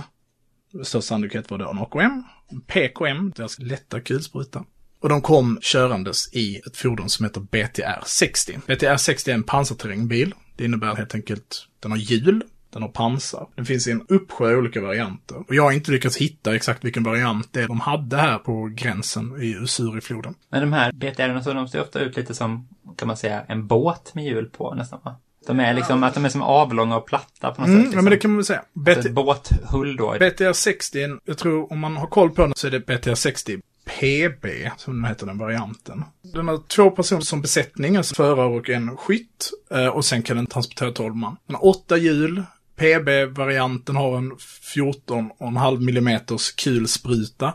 [0.73, 2.23] Största sannolikhet var det en AKM.
[2.67, 4.65] PKM, deras lätta kulspruta.
[5.01, 8.59] Och de kom körandes i ett fordon som heter BTR 60.
[8.67, 10.35] BTR 60 är en pansarterrängbil.
[10.57, 12.43] Det innebär helt enkelt, den har hjul,
[12.75, 13.47] den har pansar.
[13.55, 15.37] Den finns i en uppsjö olika varianter.
[15.49, 18.71] Och jag har inte lyckats hitta exakt vilken variant det är de hade här på
[18.75, 20.35] gränsen i Usurifloden.
[20.51, 23.67] Men de här BTR, så de ser ofta ut lite som, kan man säga, en
[23.67, 25.17] båt med hjul på nästan va?
[25.47, 27.85] De är liksom, att de är som avlånga och platta på något Mm, sätt.
[27.85, 28.05] ja, Liksom.
[28.05, 28.59] men det kan man väl säga.
[28.59, 30.17] Alltså BT ett båthull då.
[30.21, 33.61] BTR 60, jag tror om man har koll på den så är det BTR 60
[34.01, 36.05] PB, som den heter den varianten.
[36.35, 39.51] Den har två personer som besättning, alltså förare och en skytt.
[39.71, 41.37] eh, Och sen kan den transportera 12 man.
[41.47, 42.43] Den har åtta hjul.
[42.77, 44.33] PB-varianten har en
[44.75, 46.21] 14,5 mm
[46.57, 47.55] kulspruta.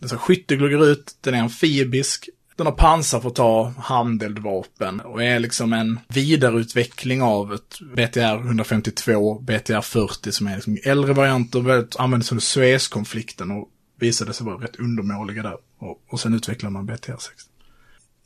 [0.00, 2.28] Den ser skyttegluggar ut, den är amfibisk.
[2.56, 8.46] Den har pansar för att ta handeldvapen och är liksom en vidareutveckling av ett BTR
[8.46, 13.68] 152, BTR 40 som är liksom äldre varianter, väldigt användes under Suezkonflikten och
[14.00, 15.56] visade sig vara rätt undermåliga där.
[15.78, 17.32] Och, och sen utvecklar man BTR 60.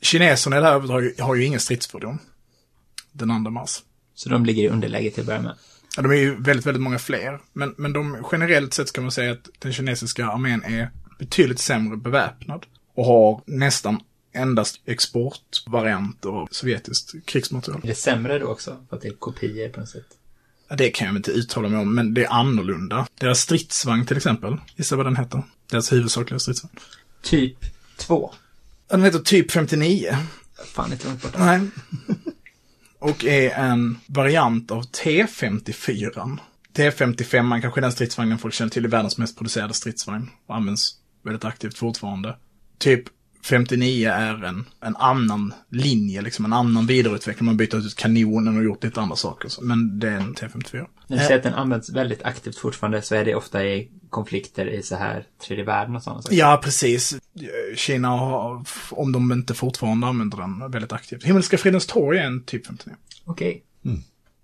[0.01, 2.19] Kineserna i det här har ju, har ju ingen stridsfordon.
[3.11, 3.83] Den 2 mars.
[4.15, 5.55] Så de ligger i underläge till att börja med.
[5.95, 7.39] Ja, de är ju väldigt, väldigt många fler.
[7.53, 10.89] Men, men de, generellt sett kan man säga att den kinesiska armén är
[11.19, 12.65] betydligt sämre beväpnad.
[12.95, 13.99] Och har nästan
[14.33, 17.81] endast exportvarianter av sovjetiskt krigsmaterial.
[17.83, 18.85] Är det sämre då också?
[18.89, 20.05] För att det är kopior på något sätt?
[20.67, 23.07] Ja, Det kan jag inte uttala mig om, men det är annorlunda.
[23.19, 25.43] Deras stridsvagn till exempel, gissa vad den heter?
[25.69, 26.75] Deras huvudsakliga stridsvagn.
[27.21, 27.57] Typ
[27.97, 28.33] 2.
[28.87, 30.17] Ja, Den heter typ 59.
[30.65, 31.45] Fan, inte långt borta.
[31.45, 31.69] Nej.
[33.03, 36.37] Och är en variant av T54.
[36.73, 40.29] T55 kanske är den stridsvagnen folk känner till, är världens mest producerade stridsvagn.
[40.47, 42.37] Och används väldigt aktivt fortfarande.
[42.77, 43.03] Typ
[43.43, 47.45] 59 är en, en annan linje, liksom en annan vidareutveckling.
[47.45, 49.49] Man byter ut kanonen och gjort lite andra saker.
[49.49, 49.63] så.
[49.63, 50.87] Men det är en T54.
[51.07, 54.65] När du säger att den används väldigt aktivt fortfarande så är det ofta i konflikter
[54.65, 56.35] i så här tredje världen och sådana saker.
[56.35, 57.15] Ja, precis.
[57.75, 61.23] Kina har, om de inte fortfarande använder den väldigt aktivt.
[61.23, 62.95] Himmelska fridens torg är en typ 59.
[63.25, 63.63] Okej.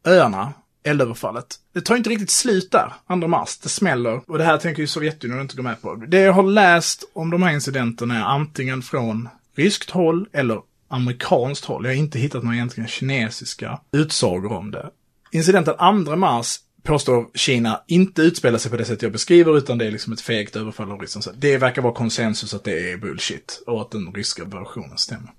[0.05, 0.53] öarna,
[0.83, 1.55] eldöverfallet.
[1.73, 3.57] Det tar inte riktigt slut där, 2 mars.
[3.57, 4.21] Det smäller.
[4.27, 5.95] Och det här tänker ju Sovjetunionen inte gå med på.
[5.95, 11.65] Det jag har läst om de här incidenterna är antingen från ryskt håll eller amerikanskt
[11.65, 11.85] håll.
[11.85, 14.89] Jag har inte hittat några egentligen kinesiska utsagor om det.
[15.31, 19.85] Incidenten 2 mars påstår Kina inte utspelar sig på det sätt jag beskriver, utan det
[19.85, 21.37] är liksom ett fegt överfall av Ryssland.
[21.41, 25.31] Det verkar vara konsensus att det är bullshit och att den ryska versionen stämmer.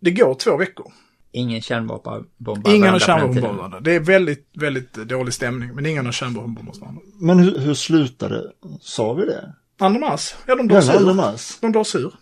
[0.00, 0.92] Det går två veckor.
[1.32, 2.68] Ingen kärnvapenbomb.
[2.68, 3.80] Ingen har kärnvapenbombande.
[3.80, 7.00] Det är väldigt, väldigt dålig stämning, men ingen har kärnvapenbombande.
[7.20, 8.42] Men hur, hur slutade,
[8.80, 9.52] sa vi det?
[9.78, 11.60] 2 mars, ja de 2 ur.
[11.60, 12.12] De dras ur.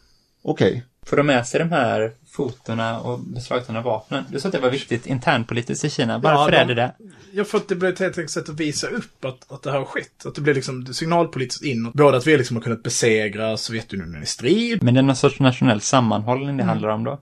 [0.43, 0.85] Okej.
[1.07, 4.25] Får de med sig de här fotona och beslagtagna vapnen?
[4.31, 6.19] Du sa att det var viktigt internpolitiskt i Kina.
[6.19, 6.95] Varför Ja, är de- det det?
[7.33, 9.71] Ja, för att det blir ett helt enkelt sätt att visa upp att, att det
[9.71, 10.27] här har skett.
[10.27, 11.95] Att det blir liksom signalpolitiskt inåt.
[11.95, 14.83] Både att vi liksom har kunnat besegra Sovjetunionen i strid.
[14.83, 16.57] Men det är någon sorts nationell sammanhållning Mm.
[16.57, 17.21] det handlar om då?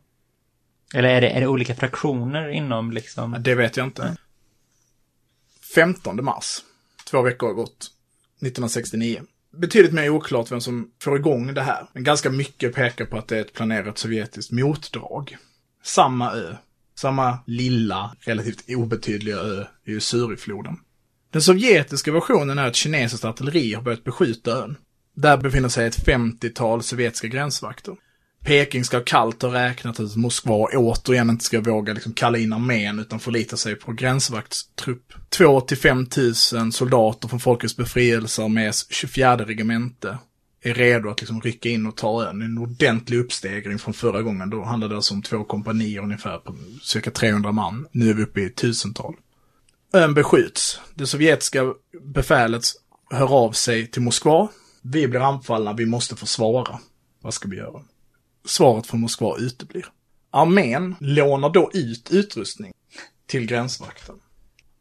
[0.97, 3.37] Eller är det, är det olika fraktioner inom liksom?
[3.41, 4.17] Det vet jag inte.
[5.75, 6.59] 15 mars,
[7.11, 7.91] två veckor har gått,
[8.41, 9.23] 1969.
[9.57, 11.87] Betydligt mer oklart vem som får igång det här.
[11.93, 15.37] Men ganska mycket pekar på att det är ett planerat sovjetiskt motdrag.
[15.83, 16.57] Samma ö.
[16.95, 20.77] Samma lilla, relativt obetydliga ö i Usurifloden.
[21.31, 24.77] Den sovjetiska versionen är att kinesiskt artilleri har börjat beskjuta ön.
[25.15, 27.97] Där befinner sig ett 50-tal sovjetiska gränsvakter.
[28.47, 32.99] Peking ska kallt ha räknat att Moskva återigen inte ska våga liksom kalla in armén
[32.99, 35.13] utan förlita sig på gränsvaktstrupp.
[35.29, 40.19] 2 till 5 tusen soldater från Folkets befrielsearmés 24 regemente
[40.63, 42.43] är redo att liksom rycka in och ta ön.
[42.43, 44.51] En ordentlig uppstegring från förra gången.
[44.51, 47.87] Då handlade det alltså om två kompanier ungefär på cirka 300 man.
[47.93, 49.15] Nu är vi uppe i tusental.
[49.93, 50.81] Ön beskjuts.
[50.95, 52.65] Det sovjetiska befälet
[53.11, 54.49] hör av sig till Moskva.
[54.83, 56.79] Vi blir anfallna, vi måste försvara.
[57.23, 57.83] Vad ska vi göra?
[58.47, 59.87] Svaret från Moskva uteblir.
[60.31, 62.73] Armén lånar då ut utrustning
[63.27, 64.15] till gränsvakten.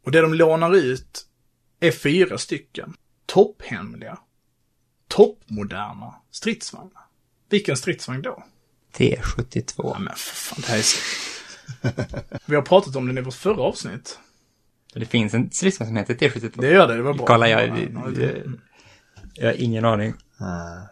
[0.04, 1.26] Och det de lånar ut
[1.80, 2.94] är fyra stycken
[3.26, 4.18] topphemliga,
[5.08, 7.02] toppmoderna stridsvagnar.
[7.48, 8.44] Vilken stridsvagn då?
[8.96, 9.72] T72.
[9.76, 10.98] Ja men för fan, det här är så...
[12.46, 14.18] Vi har pratat om den i vårt förra avsnitt.
[14.94, 16.60] Det finns en stridsvagn som heter T72.
[16.60, 17.26] Det gör det, det var bra.
[17.26, 18.52] Kolla, jag, Ja, ja, det- jag,
[19.34, 20.14] jag har ingen aning.
[20.38, 20.86] Ah,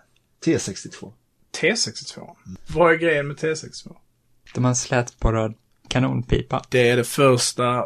[0.44, 1.12] T62.
[1.60, 2.36] T62.
[2.66, 3.96] Vad är grejen med T62?
[4.54, 5.54] De har en slätborrad
[5.88, 6.62] kanonpipa.
[6.68, 7.84] Det är det första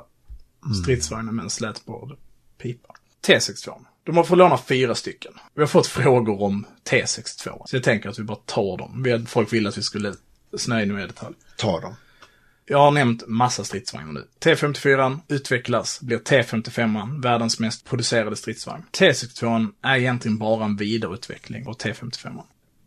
[0.82, 2.18] stridsvagnen med en slätborrad
[2.62, 2.94] pipa.
[3.26, 3.72] T62.
[4.04, 5.32] De har fått låna fyra stycken.
[5.54, 7.62] Vi har fått frågor om T62.
[7.66, 9.02] Så jag tänker att vi bara tar dem.
[9.02, 10.14] Vi hade- Folk ville att vi skulle
[10.56, 11.34] snöa in mer i detalj.
[11.56, 11.94] Ta dem.
[12.70, 14.28] Jag har nämnt massa stridsvagnar nu.
[14.40, 18.84] T54 utvecklas, blir T55, världens mest producerade stridsvagn.
[18.92, 22.42] T62 är egentligen bara en vidareutveckling av T55.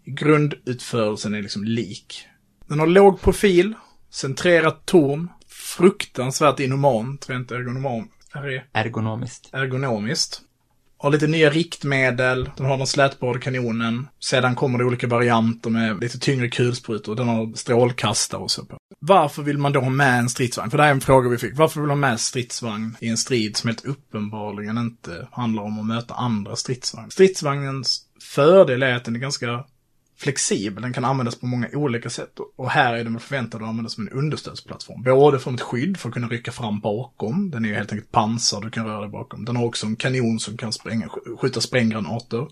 [0.06, 2.28] Grundutförelsen är liksom lik.
[2.68, 3.74] Den har låg profil,
[4.10, 8.08] centrerat torn, fruktansvärt inhumant, rent ergonom,
[8.74, 9.49] Ergonomiskt.
[9.54, 10.41] ergonomiskt.
[10.97, 14.08] Har lite nya riktmedel, den har den slätborrade kanonen.
[14.20, 18.78] Sedan kommer det olika varianter med lite tyngre kulsprutor, den har strålkastare och så på.
[18.99, 20.72] Varför vill man då ha med en stridsvagn?
[20.72, 21.58] För det här är en fråga vi fick.
[21.58, 25.80] Varför vill man ha med stridsvagn i en strid som helt uppenbarligen inte handlar om
[25.80, 27.10] att möta andra stridsvagnar?
[27.10, 29.64] Stridsvagnens fördel är att den är ganska
[30.22, 32.40] flexibel, den kan användas på många olika sätt.
[32.56, 35.04] Och här är den förväntad att användas som en understödsplattform.
[35.04, 38.12] Både som ett skydd för att kunna rycka fram bakom, den är ju helt enkelt
[38.12, 39.46] pansar, du kan röra dig bakom.
[39.46, 41.10] Den har också en kanon som kan spränga,
[41.42, 42.48] skjuta spränggranater.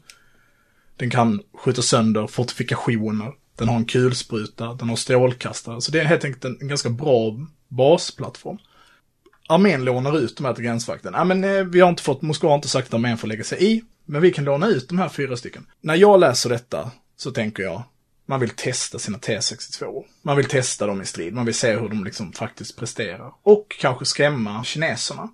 [0.97, 3.33] Den kan skjuta sönder fortifikationer.
[3.55, 5.81] Den har en kulspruta, den har strålkastare.
[5.81, 8.57] Så det är helt enkelt en, en ganska bra basplattform.
[9.49, 11.13] Armén lånar ut de här till gränsvakten.
[11.15, 13.43] Ja, men eh, vi har inte fått, Moskva har inte sagt att armén får lägga
[13.43, 13.83] sig i.
[14.05, 15.65] Men vi kan låna ut de här fyra stycken.
[15.81, 16.91] När jag läser detta
[17.21, 17.83] så tänker jag,
[18.25, 20.03] man vill testa sina T62.
[20.21, 23.33] Man vill testa dem i strid, man vill se hur de liksom faktiskt presterar.
[23.43, 25.29] Och kanske skrämma kineserna.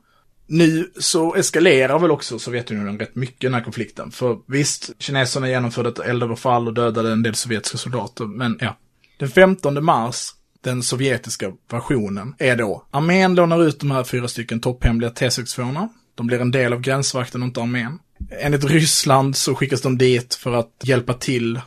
[0.47, 4.11] Nu så eskalerar väl också Sovjetunionen rätt mycket den här konflikten.
[4.11, 8.77] För visst, kineserna genomförde ett eldöverfall och dödade en del sovjetiska soldater, men ja.
[9.19, 10.29] Den 15 mars,
[10.61, 15.89] den sovjetiska versionen, är då armén lånar ut de här fyra stycken topphemliga T62.
[16.15, 17.99] De blir en del av gränsvakten och inte armén.
[18.41, 21.61] Enligt Ryssland så skickas de dit för att hjälpa till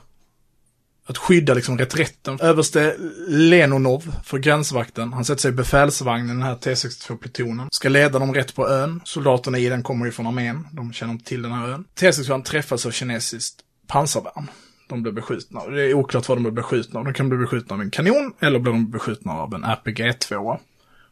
[1.08, 2.40] att skydda liksom reträtten.
[2.40, 2.96] Överste
[3.28, 7.68] Lenonov för gränsvakten, han sätter sig i befälsvagnen, den här T62-plutonen.
[7.70, 9.00] Ska leda dem rätt på ön.
[9.04, 11.84] Soldaterna i den kommer ju från armén, de känner inte till den här ön.
[12.00, 14.50] T62 träffas av kinesiskt pansarvärn.
[14.88, 15.66] De blir beskjutna.
[15.66, 17.04] Det är oklart vad de blir beskjutna av.
[17.04, 20.58] De kan bli beskjutna av en kanon eller blir de beskjutna av en RPG-2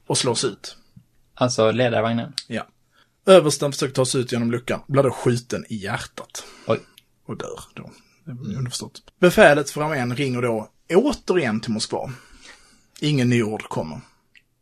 [0.06, 0.76] och slås ut.
[1.34, 2.32] Alltså ledarvagnen.
[2.46, 2.66] Ja.
[3.26, 6.44] Översten försöker ta sig ut genom luckan, blir då skjuten i hjärtat.
[6.66, 6.80] Oj.
[7.26, 7.90] Och dör då.
[8.26, 9.02] Är underförstått.
[9.20, 12.12] Befälet för armén ringer då återigen till Moskva.
[13.00, 14.00] Ingen ny order kommer.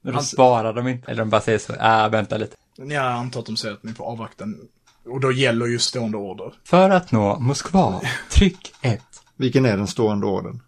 [0.02, 1.10] Men då svarar de inte.
[1.10, 2.56] Eller de bara säger så, ah, vänta lite.
[2.76, 4.44] Jag antar att de säger att ni får avvakta.
[5.06, 6.54] Och då gäller ju stående order.
[6.64, 8.00] För att nå Moskva,
[8.30, 9.02] tryck 1.
[9.36, 10.62] Vilken är den stående orden?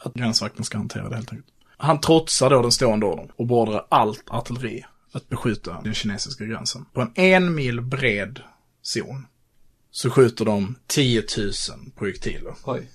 [0.00, 1.52] Att gränsvakten ska hantera det helt enkelt.
[1.76, 6.84] Han trotsar då den stående ordern och beordrar allt artilleri att beskjuta den kinesiska gränsen.
[6.92, 8.40] På en en mil bred
[8.82, 9.26] zon
[9.96, 11.52] så skjuter de 10 000
[11.96, 12.54] projektiler.
[12.64, 12.90] Oj.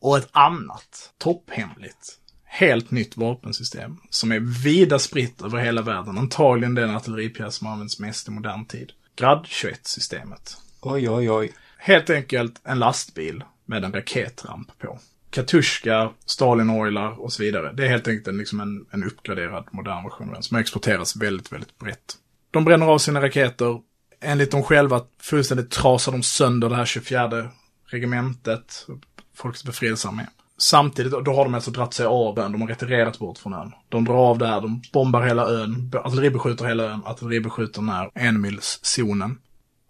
[0.00, 6.18] Och ett annat, topphemligt, helt nytt vapensystem som är vida spritt över hela världen.
[6.18, 8.92] Antagligen den artilleripjäs som används mest i modern tid.
[9.16, 10.56] Grad 21-systemet.
[10.80, 11.52] Oj, oj, oj.
[11.78, 14.98] Helt enkelt en lastbil med en raketramp på.
[15.30, 17.72] Katushka, Stalin-oilar och så vidare.
[17.72, 21.16] Det är helt enkelt en, liksom en, en uppgraderad modern version av den som exporteras
[21.16, 22.16] väldigt, väldigt brett.
[22.50, 23.80] De bränner av sina raketer.
[24.20, 27.50] Enligt dem själva fullständigt trasar de sönder det här 24
[27.86, 28.86] regementet,
[29.34, 30.26] Folkets befrielsearmé.
[30.58, 33.72] Samtidigt, då har de alltså dratt sig av ön, de har retirerat bort från ön.
[33.88, 39.38] De drar av där, de bombar hela ön, artilleribeskjuter hela ön, artilleribeskjuter när enmilszonen.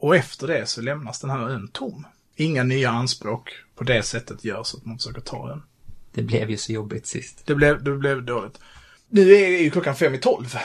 [0.01, 2.07] Och efter det så lämnas den här ön tom.
[2.37, 5.63] Inga nya anspråk på det sättet görs att man försöker ta ön.
[6.13, 7.43] Det blev ju så jobbigt sist.
[7.47, 8.59] Det blev, det blev dåligt.
[9.09, 10.57] Nu är ju klockan fem i tolv.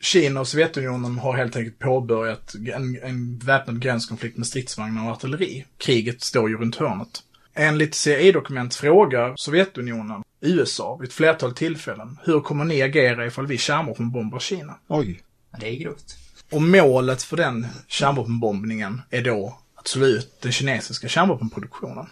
[0.00, 5.64] Kina och Sovjetunionen har helt enkelt påbörjat en, en väpnad gränskonflikt med stridsvagnar och artilleri.
[5.78, 7.22] Kriget står ju runt hörnet.
[7.54, 13.58] Enligt CIA-dokument frågar Sovjetunionen USA vid ett flertal tillfällen hur kommer ni agera ifall vi
[13.58, 14.74] kärnvapenbombar Kina?
[14.88, 15.22] Oj.
[15.60, 16.16] Det är grovt.
[16.50, 22.06] Och målet för den kärnvapenbombningen är då att slå ut den kinesiska kärnvapenproduktionen.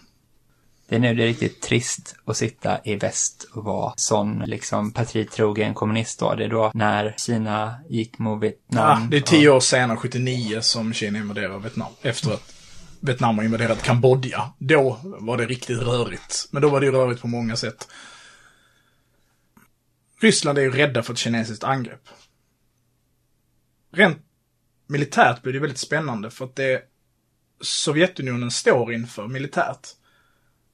[0.89, 4.91] Det är nu det är riktigt trist att sitta i väst och vara sån liksom
[4.91, 6.35] partitrogen kommunist då.
[6.35, 9.01] Det är då när Kina gick mot Vietnam.
[9.01, 11.91] Ja, det är tio år senare, 79, som Kina invaderar Vietnam.
[12.01, 12.53] Efter att
[12.99, 14.53] Vietnam har invaderat Kambodja.
[14.57, 16.47] Då var det riktigt rörigt.
[16.51, 17.87] Men då var det ju rörigt på många sätt.
[20.21, 22.09] Ryssland är ju rädda för ett kinesiskt angrepp.
[23.93, 24.17] Rent
[24.87, 26.81] militärt blir det väldigt spännande för att det
[27.61, 29.87] Sovjetunionen står inför militärt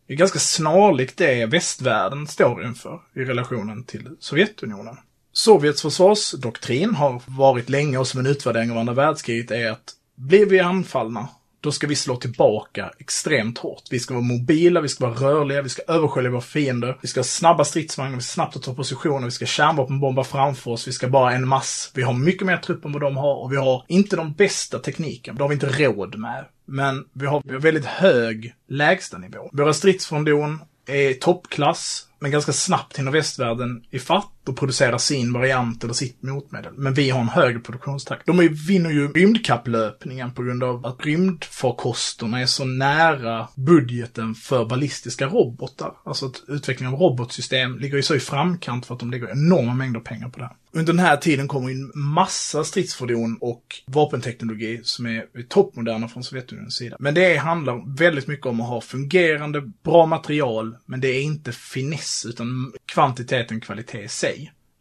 [0.08, 4.98] är ganska snarlikt det västvärlden står inför i relationen till Sovjetunionen.
[5.34, 10.46] Sovjets försvarsdoktrin har varit länge och som en utvärdering av andra världskriget är att blir
[10.46, 11.28] vi anfallna,
[11.64, 13.84] då ska vi slå tillbaka extremt hårt.
[13.90, 17.20] Vi ska vara mobila, vi ska vara rörliga, vi ska överskölja våra fiender, vi ska
[17.20, 21.08] ha snabba stridsvagnar, vi ska snabbt ta positioner, vi ska kärnvapenbomba framför oss, vi ska
[21.08, 21.92] bara en mass.
[21.94, 24.80] Vi har mycket mer trupp än vad de har och vi har inte de bästa
[24.80, 26.46] teknikerna, det har vi inte råd med.
[26.66, 29.50] Men vi har, vi har väldigt hög lägstanivå.
[29.52, 32.08] Våra stridsfordon är toppklass.
[32.20, 34.24] Men ganska snabbt hinner västvärlden ifatt.
[34.24, 36.74] fatt och producerar sin variant eller sitt motmedel.
[36.78, 38.26] Men vi har en högre produktionstakt.
[38.26, 45.28] De vinner ju rymdkapplöpningen på grund av att rymdfarkosterna är så nära budgeten för ballistiska
[45.28, 45.94] robotar.
[46.06, 49.74] Alltså att utvecklingen av robotsystem ligger ju så i framkant för att de lägger enorma
[49.74, 50.56] mängder pengar på det här.
[50.76, 56.76] Under den här tiden kommer en massa stridsfordon och vapenteknologi som är toppmoderna från Sovjetunionens
[56.76, 56.96] sida.
[57.00, 61.52] Men det handlar väldigt mycket om att ha fungerande, bra material, men det är inte
[61.52, 64.33] finess, utan kvantiteten, kvalitet i sig.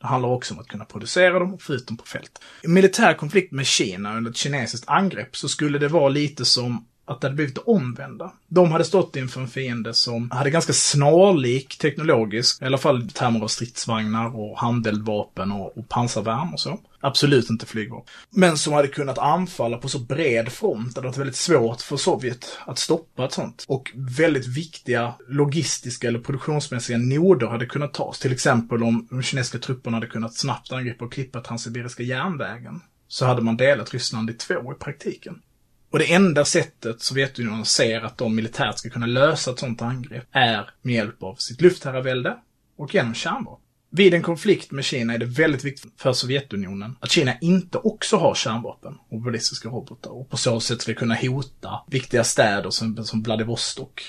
[0.02, 2.40] Det handlar också om att kunna producera dem och få ut dem på fält.
[2.62, 6.86] I militär konflikt med Kina, under ett kinesiskt angrepp, så skulle det vara lite som
[7.04, 8.32] att det hade blivit det omvända.
[8.48, 13.08] De hade stått inför en fiende som hade ganska snarlik teknologisk, i alla fall i
[13.08, 16.78] termer av stridsvagnar och handeldvapen och, och pansarvärn och så.
[17.04, 18.14] Absolut inte flygvapen.
[18.30, 21.96] Men som hade kunnat anfalla på så bred front, det hade varit väldigt svårt för
[21.96, 23.64] Sovjet att stoppa ett sånt.
[23.68, 28.18] Och väldigt viktiga logistiska eller produktionsmässiga noder hade kunnat tas.
[28.18, 32.80] Till exempel om de kinesiska trupperna hade kunnat snabbt angripa och klippa Transsibiriska järnvägen.
[33.08, 35.42] Så hade man delat Ryssland i två i praktiken.
[35.90, 40.24] Och det enda sättet Sovjetunionen ser att de militärt ska kunna lösa ett sånt angrepp
[40.32, 42.36] är med hjälp av sitt luftherravälde
[42.76, 43.61] och genom kärnvapen.
[43.94, 48.16] Vid en konflikt med Kina är det väldigt viktigt för Sovjetunionen att Kina inte också
[48.16, 53.04] har kärnvapen och ballistiska robotar och på så sätt ska kunna hota viktiga städer som,
[53.04, 54.02] som Vladivostok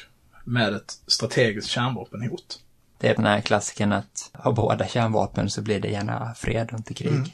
[0.44, 2.60] med ett strategiskt kärnvapenhot.
[2.98, 6.78] Det är den här klassikern att ha båda kärnvapen så blir det gärna fred och
[6.78, 7.14] inte krig.
[7.14, 7.30] Mm.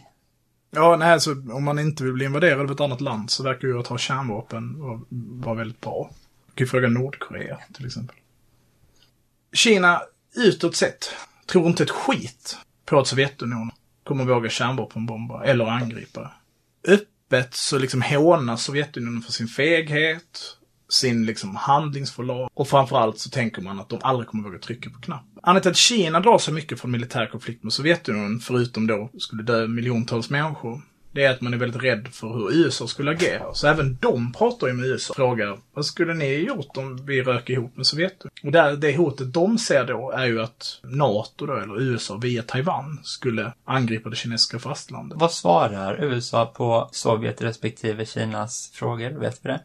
[0.72, 3.68] Ja, nej, alltså om man inte vill bli invaderad av ett annat land så verkar
[3.68, 4.76] ju att ha kärnvapen
[5.42, 6.10] vara väldigt bra.
[6.48, 8.16] Du kan ju fråga Nordkorea till exempel.
[9.54, 10.02] Kina,
[10.36, 11.12] utåt sett,
[11.50, 13.72] tror inte ett skit på att Sovjetunionen
[14.04, 16.32] kommer våga kärnvapenbomba eller angripa.
[16.88, 20.58] Öppet så liksom hånas Sovjetunionen för sin feghet,
[20.90, 25.02] sin liksom handlingsförlag och framförallt så tänker man att de aldrig kommer våga trycka på
[25.02, 25.40] knappen.
[25.44, 29.44] Anledningen till att Kina drar sig mycket från militär konflikt med Sovjetunionen, förutom då skulle
[29.44, 30.82] dö miljontals människor,
[31.12, 33.54] det är att man är väldigt rädd för hur USA skulle agera.
[33.54, 37.22] Så även de pratar ju med USA och frågar vad skulle ni gjort om vi
[37.22, 38.32] rök ihop med Sovjetunionen?
[38.44, 42.44] Och där, det hotet de ser då är ju att NATO då, eller USA via
[42.44, 45.20] Taiwan skulle angripa det kinesiska fastlandet.
[45.20, 49.10] Vad svarar USA på Sovjet respektive Kinas frågor?
[49.10, 49.62] Vet vi det?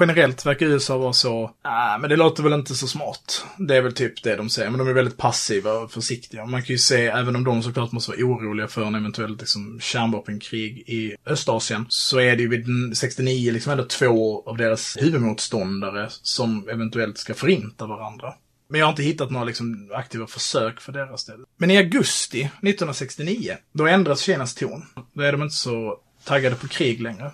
[0.00, 3.44] Generellt verkar USA vara så, äh, men det låter väl inte så smart.
[3.58, 6.46] Det är väl typ det de säger, men de är väldigt passiva och försiktiga.
[6.46, 9.80] Man kan ju se, även om de såklart måste vara oroliga för en eventuell liksom,
[9.80, 12.66] kärnvapenkrig i Östasien, så är det ju vid
[12.96, 18.34] 69 liksom ändå två av deras huvudmotståndare som eventuellt ska förinta varandra.
[18.68, 21.44] Men jag har inte hittat några liksom, aktiva försök för deras del.
[21.56, 24.84] Men i augusti 1969, då ändras Kinas ton.
[25.12, 27.30] Då är de inte så taggade på krig längre.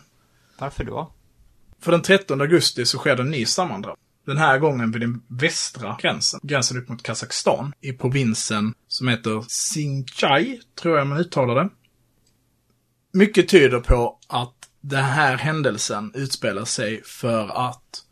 [0.58, 1.12] Varför då?
[1.82, 4.06] För den 13 augusti så sker det en ny sammandrabbning.
[4.26, 9.42] Den här gången vid den västra gränsen, gränsen upp mot Kazakstan, i provinsen som heter
[9.48, 11.70] Xinjiang, tror jag man uttalar det.
[13.12, 18.04] Mycket tyder på att den här händelsen utspelar sig för att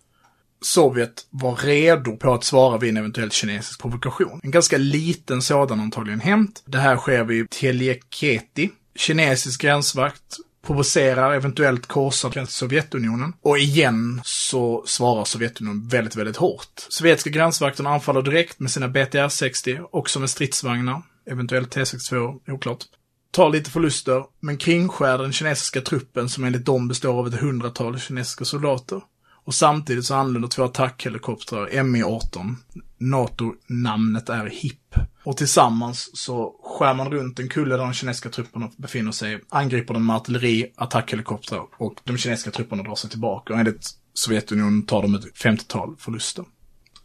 [0.62, 4.41] Sovjet var redo på att svara vid en eventuell kinesisk provokation.
[4.43, 6.62] En ganska liten sådan antagligen hänt.
[6.66, 10.37] Det här sker vid Teljeketi, kinesisk gränsvakt
[10.71, 13.33] provocerar, eventuellt korsar Sovjetunionen.
[13.43, 16.87] Och igen så svarar Sovjetunionen väldigt, väldigt hårt.
[16.89, 22.85] Sovjetiska gränsvakterna anfaller direkt med sina BTR-60, också med stridsvagnar, eventuellt T62, oklart.
[23.31, 27.99] Tar lite förluster, men kringskär den kinesiska truppen som enligt dem består av ett hundratal
[27.99, 29.03] kinesiska soldater.
[29.45, 32.55] Och samtidigt så anländer två attackhelikoptrar, Mi-18.
[32.99, 34.95] NATO-namnet är HIP.
[35.25, 39.95] Och tillsammans så skär man runt en kulle där de kinesiska trupperna befinner sig, angriper
[39.95, 43.53] dem med artilleri, attackhelikoptrar och de kinesiska trupperna drar sig tillbaka.
[43.53, 46.45] Och enligt Sovjetunionen tar de ett 50-tal förluster.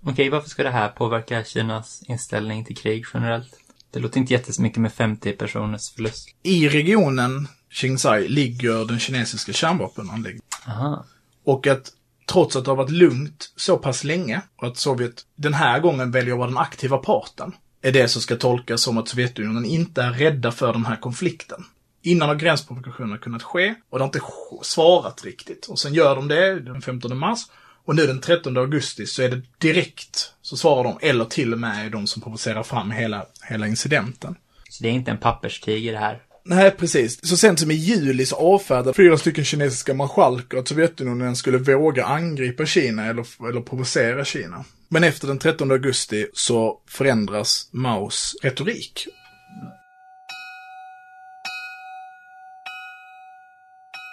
[0.03, 3.59] Okej, varför ska det här påverka Kinas inställning till krig generellt?
[3.91, 6.29] Det låter inte jättemycket med 50 personers förlust.
[6.43, 10.41] I regionen Qinghai ligger den kinesiska kärnvapenanläggningen.
[10.67, 11.05] Aha.
[11.45, 11.91] Och att
[12.25, 16.11] trots att det har varit lugnt så pass länge och att Sovjet den här gången
[16.11, 17.55] väljer att vara den aktiva parten,
[17.85, 21.65] är det som ska tolkas som att Sovjetunionen inte är rädda för den här konflikten.
[22.01, 24.21] Innan har gränsprovokationerna kunnat ske och det har inte
[24.61, 25.65] svarat riktigt.
[25.65, 27.39] Och sen gör de det den 15 mars.
[27.85, 31.59] Och nu den 13 augusti så är det direkt så svarar de, eller till och
[31.59, 34.35] med är de som provocerar fram hela, hela incidenten.
[34.69, 36.21] Så det är inte en papperstiger här?
[36.47, 37.27] Nej, precis.
[37.27, 42.05] Så sent som i juli så avfärdade fyra stycken kinesiska marskalker att Sovjetunionen skulle våga
[42.05, 44.65] angripa Kina eller, eller provocera Kina.
[44.89, 49.07] Men efter den 13 augusti så förändras Maos retorik.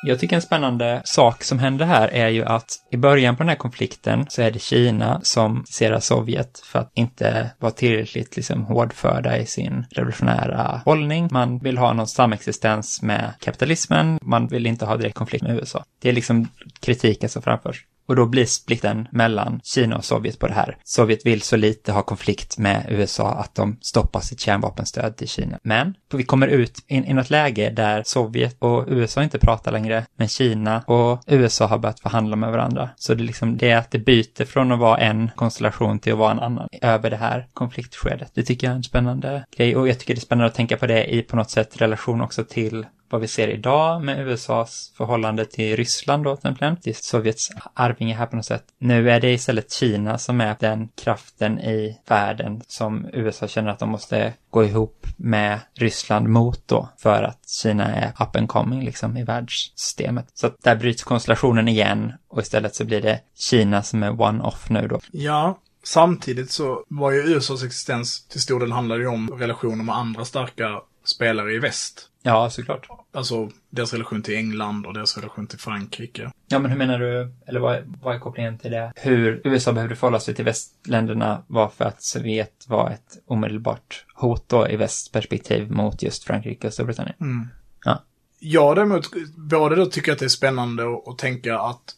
[0.04, 3.48] Jag tycker en spännande sak som händer här är ju att i början på den
[3.48, 8.64] här konflikten så är det Kina som ser Sovjet för att inte vara tillräckligt liksom
[8.64, 11.28] hårdförda i sin revolutionära hållning.
[11.30, 15.84] Man vill ha någon samexistens med kapitalismen, man vill inte ha direkt konflikt med USA.
[16.00, 16.48] Det är liksom
[16.80, 17.84] kritiken som framförs.
[18.06, 20.76] Och då blir splitten mellan Kina och Sovjet på det här.
[20.84, 25.58] Sovjet vill så lite ha konflikt med USA att de stoppar sitt kärnvapenstöd till Kina.
[25.62, 30.06] Men vi kommer ut i, i något läge där Sovjet och USA inte pratar längre,
[30.16, 32.90] men Kina och USA har börjat förhandla med varandra.
[32.96, 36.18] Så det är liksom det att det byter från att vara en konstellation till att
[36.18, 38.30] vara en annan över det här konfliktskedet.
[38.34, 40.76] Det tycker jag är en spännande grej och jag tycker det är spännande att tänka
[40.76, 44.92] på det i på något sätt relation också till vad vi ser idag med USAs
[44.96, 48.64] förhållande till Ryssland då till exempel, till Sovjets arvinge här på något sätt.
[48.78, 53.78] Nu är det istället Kina som är den kraften i världen som USA känner att
[53.78, 58.84] de måste gå ihop med Ryssland mot då, för att Kina är up and coming
[58.84, 60.26] liksom i världssystemet.
[60.34, 64.70] Så att där bryts konstellationen igen och istället så blir det Kina som är one-off
[64.70, 65.00] nu då.
[65.10, 69.96] Ja, samtidigt så var ju USAs existens till stor del handlade ju om relationer med
[69.96, 72.08] andra starka spelare i väst.
[72.22, 72.88] Ja, såklart.
[73.12, 76.30] Alltså deras relation till England och deras relation till Frankrike.
[76.48, 78.92] Ja, men hur menar du, eller vad, är- vad är kopplingen till det?
[78.96, 84.48] Hur USA behövde förhålla sig till västländerna var för att Sovjet var ett omedelbart hot
[84.48, 87.16] då i västperspektiv mot just Frankrike och Storbritannien.
[87.20, 87.48] Mm.
[87.84, 88.02] Ja.
[88.38, 91.94] Jag däremot, både då tycker jag att det är spännande att, att tänka att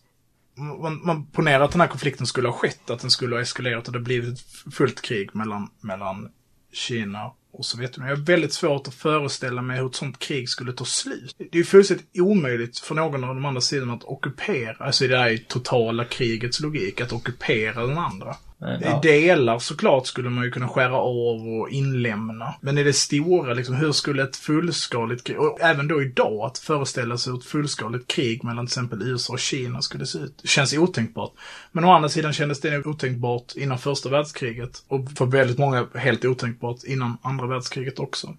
[0.57, 3.87] man, man ponerar att den här konflikten skulle ha skett, att den skulle ha eskalerat
[3.87, 6.33] och det blivit ett fullt krig mellan, mellan
[6.73, 8.11] Kina och Sovjetunionen.
[8.11, 11.35] Jag har väldigt svårt att föreställa mig hur ett sånt krig skulle ta slut.
[11.39, 15.17] Det är ju fullständigt omöjligt för någon av de andra sidorna att ockupera, alltså det
[15.17, 18.37] är i totala krigets logik, att ockupera den andra.
[18.59, 18.99] Ja.
[18.99, 22.55] I delar såklart skulle man ju kunna skära av och inlämna.
[22.61, 26.59] Men i det stora, liksom, hur skulle ett fullskaligt krig, och även då idag, att
[26.59, 30.41] föreställa sig hur ett fullskaligt krig mellan till exempel USA och Kina skulle se ut,
[30.45, 31.33] känns otänkbart.
[31.73, 34.85] Men å andra sidan kändes det otänkbart innan första världskriget.
[34.89, 38.37] Och för väldigt många helt otänkbart innan andra världskriget också.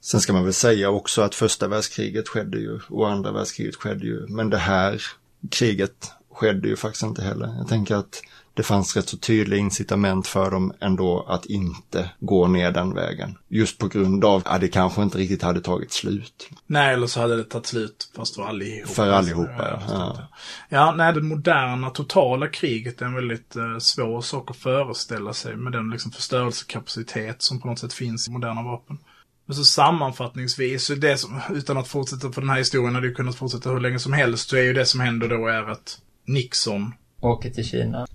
[0.00, 4.06] Sen ska man väl säga också att första världskriget skedde ju och andra världskriget skedde
[4.06, 4.26] ju.
[4.28, 5.02] Men det här
[5.50, 7.54] kriget skedde ju faktiskt inte heller.
[7.58, 8.22] Jag tänker att
[8.58, 13.38] det fanns rätt så tydliga incitament för dem ändå att inte gå ner den vägen.
[13.48, 16.50] Just på grund av att det kanske inte riktigt hade tagit slut.
[16.66, 18.92] Nej, eller så hade det tagit slut fast för allihopa.
[18.92, 20.28] För allihopa, ja.
[20.68, 20.94] ja.
[20.96, 25.72] nej, det moderna totala kriget är en väldigt eh, svår sak att föreställa sig med
[25.72, 28.98] den liksom förstörelsekapacitet som på något sätt finns i moderna vapen.
[29.46, 33.14] Men så sammanfattningsvis, så det som, utan att fortsätta för den här historien hade ju
[33.14, 35.98] kunnat fortsätta hur länge som helst, så är ju det som händer då är att
[36.26, 38.06] Nixon Åker till Kina.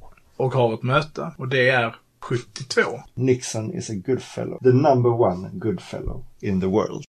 [0.44, 1.32] Och har ett möte.
[1.38, 2.82] Och det är 72.
[3.14, 4.60] Nixon is a good fellow.
[4.64, 7.04] The number one good fellow in the world.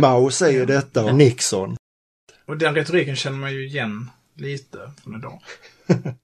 [0.00, 1.76] Mao säger detta om Nixon.
[2.46, 5.42] Och den retoriken känner man ju igen lite från idag.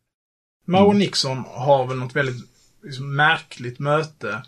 [0.67, 2.49] Mao och Nixon har väl något väldigt
[2.83, 4.43] liksom, märkligt möte.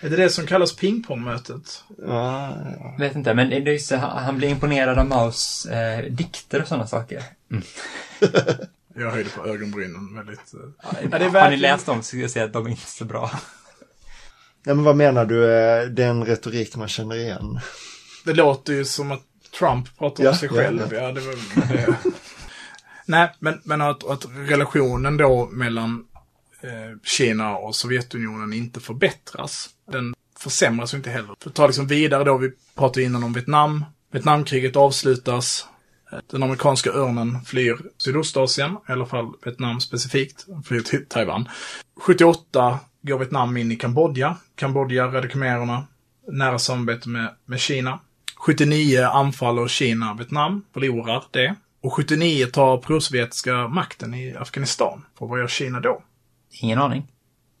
[0.00, 1.84] Är det det som kallas pingpongmötet?
[1.98, 2.96] Ja, ja.
[2.98, 6.86] Vet inte, men det är det, han blir imponerad av Maos eh, dikter och sådana
[6.86, 7.22] saker.
[8.96, 10.54] Jag höjde på ögonbrynen väldigt.
[10.54, 10.60] eh.
[10.82, 12.70] Ja, det är Har ni verkligen- läst dem så ska jag säga att de är
[12.70, 13.30] inte så bra.
[14.64, 15.52] ja men vad menar du?
[15.54, 17.60] eh, Den retorik man känner igen?
[18.24, 19.22] Det låter ju som att
[19.58, 20.80] Trump pratar Ja, om sig ja, själv.
[20.92, 21.34] Ja, det var
[21.76, 21.94] det.
[23.06, 26.04] Nej, men, men att, att relationen då mellan
[26.60, 29.68] eh, Kina och Sovjetunionen inte förbättras.
[29.92, 31.34] Den försämras ju inte heller.
[31.40, 33.84] För att ta liksom vidare då, vi pratade innan om Vietnam.
[34.12, 35.66] Vietnamkriget avslutas.
[36.30, 41.48] Den amerikanska örnen flyr Sydostasien, i alla fall Vietnam specifikt, flyr till Taiwan.
[42.00, 44.36] 78 går Vietnam in i Kambodja.
[44.54, 45.86] Kambodja, radikalmererna,
[46.28, 48.00] nära samarbete med, med Kina.
[48.36, 51.54] 79 anfaller Kina Vietnam, förlorar det.
[51.82, 55.04] Och 79 tar prosovjetiska makten i Afghanistan.
[55.18, 56.02] Och vad gör Kina då?
[56.50, 57.06] Ingen aning.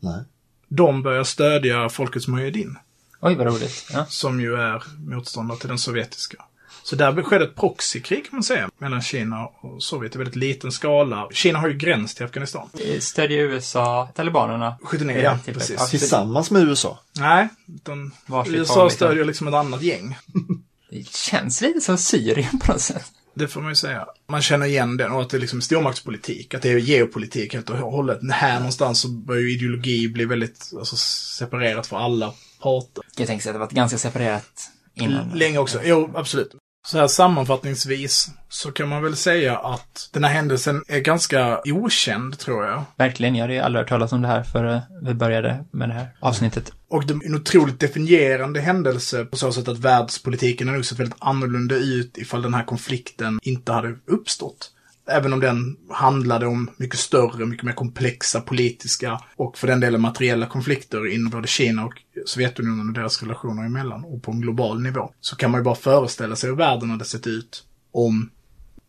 [0.00, 0.24] Nej.
[0.68, 2.78] De börjar stödja Folkets Mujahedin,
[3.20, 3.90] Oj, vad roligt.
[3.92, 4.04] Ja.
[4.08, 6.44] som ju är motståndare till den sovjetiska.
[6.84, 10.72] Så där skedde ett proxykrig kan man säga, mellan Kina och Sovjet i väldigt liten
[10.72, 11.28] skala.
[11.32, 12.68] Kina har ju gräns till Afghanistan.
[13.00, 14.78] Stödjer USA talibanerna?
[14.82, 15.58] 79, vid ja, tillfället?
[15.58, 15.76] precis.
[15.78, 16.98] Ja, Tillsammans med USA.
[17.18, 18.90] Nej, utan Varsitt USA liksom.
[18.90, 20.16] stödjer liksom ett annat gäng.
[20.90, 23.12] Det känns lite som Syrien på något sätt.
[23.34, 24.06] Det får man ju säga.
[24.28, 27.70] Man känner igen den och att det är liksom stormaktspolitik, att det är geopolitik helt
[27.70, 28.18] och hållet.
[28.30, 33.04] Här någonstans så börjar ju ideologi bli väldigt alltså, separerat för alla parter.
[33.16, 35.30] Jag tänker säga att det varit ganska separerat innan.
[35.30, 36.54] Länge också, jo absolut.
[36.86, 42.38] Så här sammanfattningsvis så kan man väl säga att den här händelsen är ganska okänd,
[42.38, 42.84] tror jag.
[42.96, 45.92] Verkligen, jag hade ju aldrig hört talas om det här före vi började med det
[45.92, 46.72] här avsnittet.
[46.88, 50.98] Och det är en otroligt definierande händelse på så sätt att världspolitiken har nog sett
[50.98, 54.70] väldigt annorlunda ut ifall den här konflikten inte hade uppstått.
[55.06, 60.00] Även om den handlade om mycket större, mycket mer komplexa politiska och för den delen
[60.00, 61.92] materiella konflikter inom både Kina och
[62.26, 65.12] Sovjetunionen och deras relationer emellan och på en global nivå.
[65.20, 68.30] Så kan man ju bara föreställa sig hur världen hade sett ut om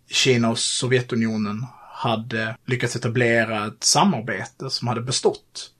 [0.09, 5.72] Kina och Sovjetunionen hade lyckats etablera ett samarbete som hade bestått.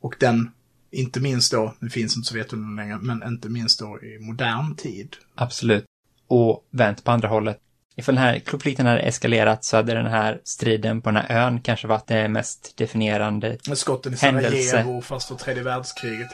[0.00, 0.50] Och den,
[0.90, 5.16] inte minst då, nu finns inte Sovjetunionen längre, men inte minst då i modern tid.
[5.34, 5.84] Absolut.
[6.26, 7.58] Och vänt på andra hållet.
[7.96, 11.60] Ifall den här konflikten hade eskalerat så hade den här striden på den här ön
[11.60, 13.58] kanske varit det mest definierande.
[13.68, 14.70] Med skotten i Händelse.
[14.70, 16.28] Sarajevo fast för tredje världskriget.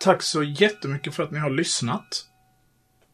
[0.00, 2.26] Tack så jättemycket för att ni har lyssnat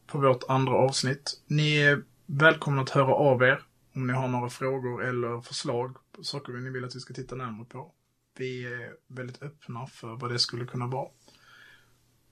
[0.07, 1.41] på vårt andra avsnitt.
[1.47, 3.61] Ni är välkomna att höra av er
[3.95, 7.35] om ni har några frågor eller förslag på saker ni vill att vi ska titta
[7.35, 7.91] närmare på.
[8.39, 11.09] Vi är väldigt öppna för vad det skulle kunna vara.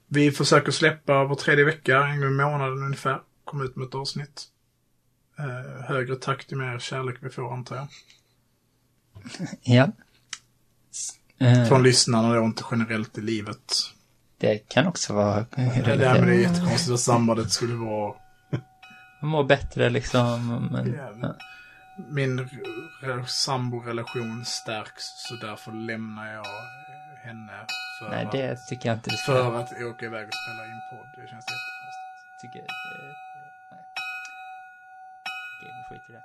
[0.08, 3.20] Vi försöker släppa var tredje vecka, en gång i månaden ungefär.
[3.44, 4.44] Komma ut med ett avsnitt.
[5.38, 7.88] Eh, högre takt ju mer kärlek vi får antar jag.
[9.62, 9.88] Ja.
[11.40, 13.72] Eh, Från lyssnarna då, inte generellt i livet.
[14.38, 16.40] det kan också vara Det där med det relaterat.
[16.40, 18.14] jättekonstiga sambandet skulle vara
[19.22, 20.68] Må bättre liksom.
[20.72, 21.12] Men, Ja.
[21.22, 21.34] ja.
[22.10, 22.48] min
[23.26, 26.44] samborelation stärks så därför lämnar jag
[27.26, 27.66] henne
[27.98, 30.64] för, Nej, att, det tycker jag inte du ska för att åka iväg och spela
[30.66, 31.08] in podd.
[31.16, 32.40] Det känns jättekonstigt.
[32.40, 32.66] tycker, eh,
[33.70, 33.84] nej.
[35.54, 36.24] Okej, nu skiter vi i det.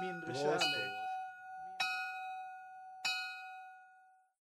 [0.00, 1.07] Mindre kärlek.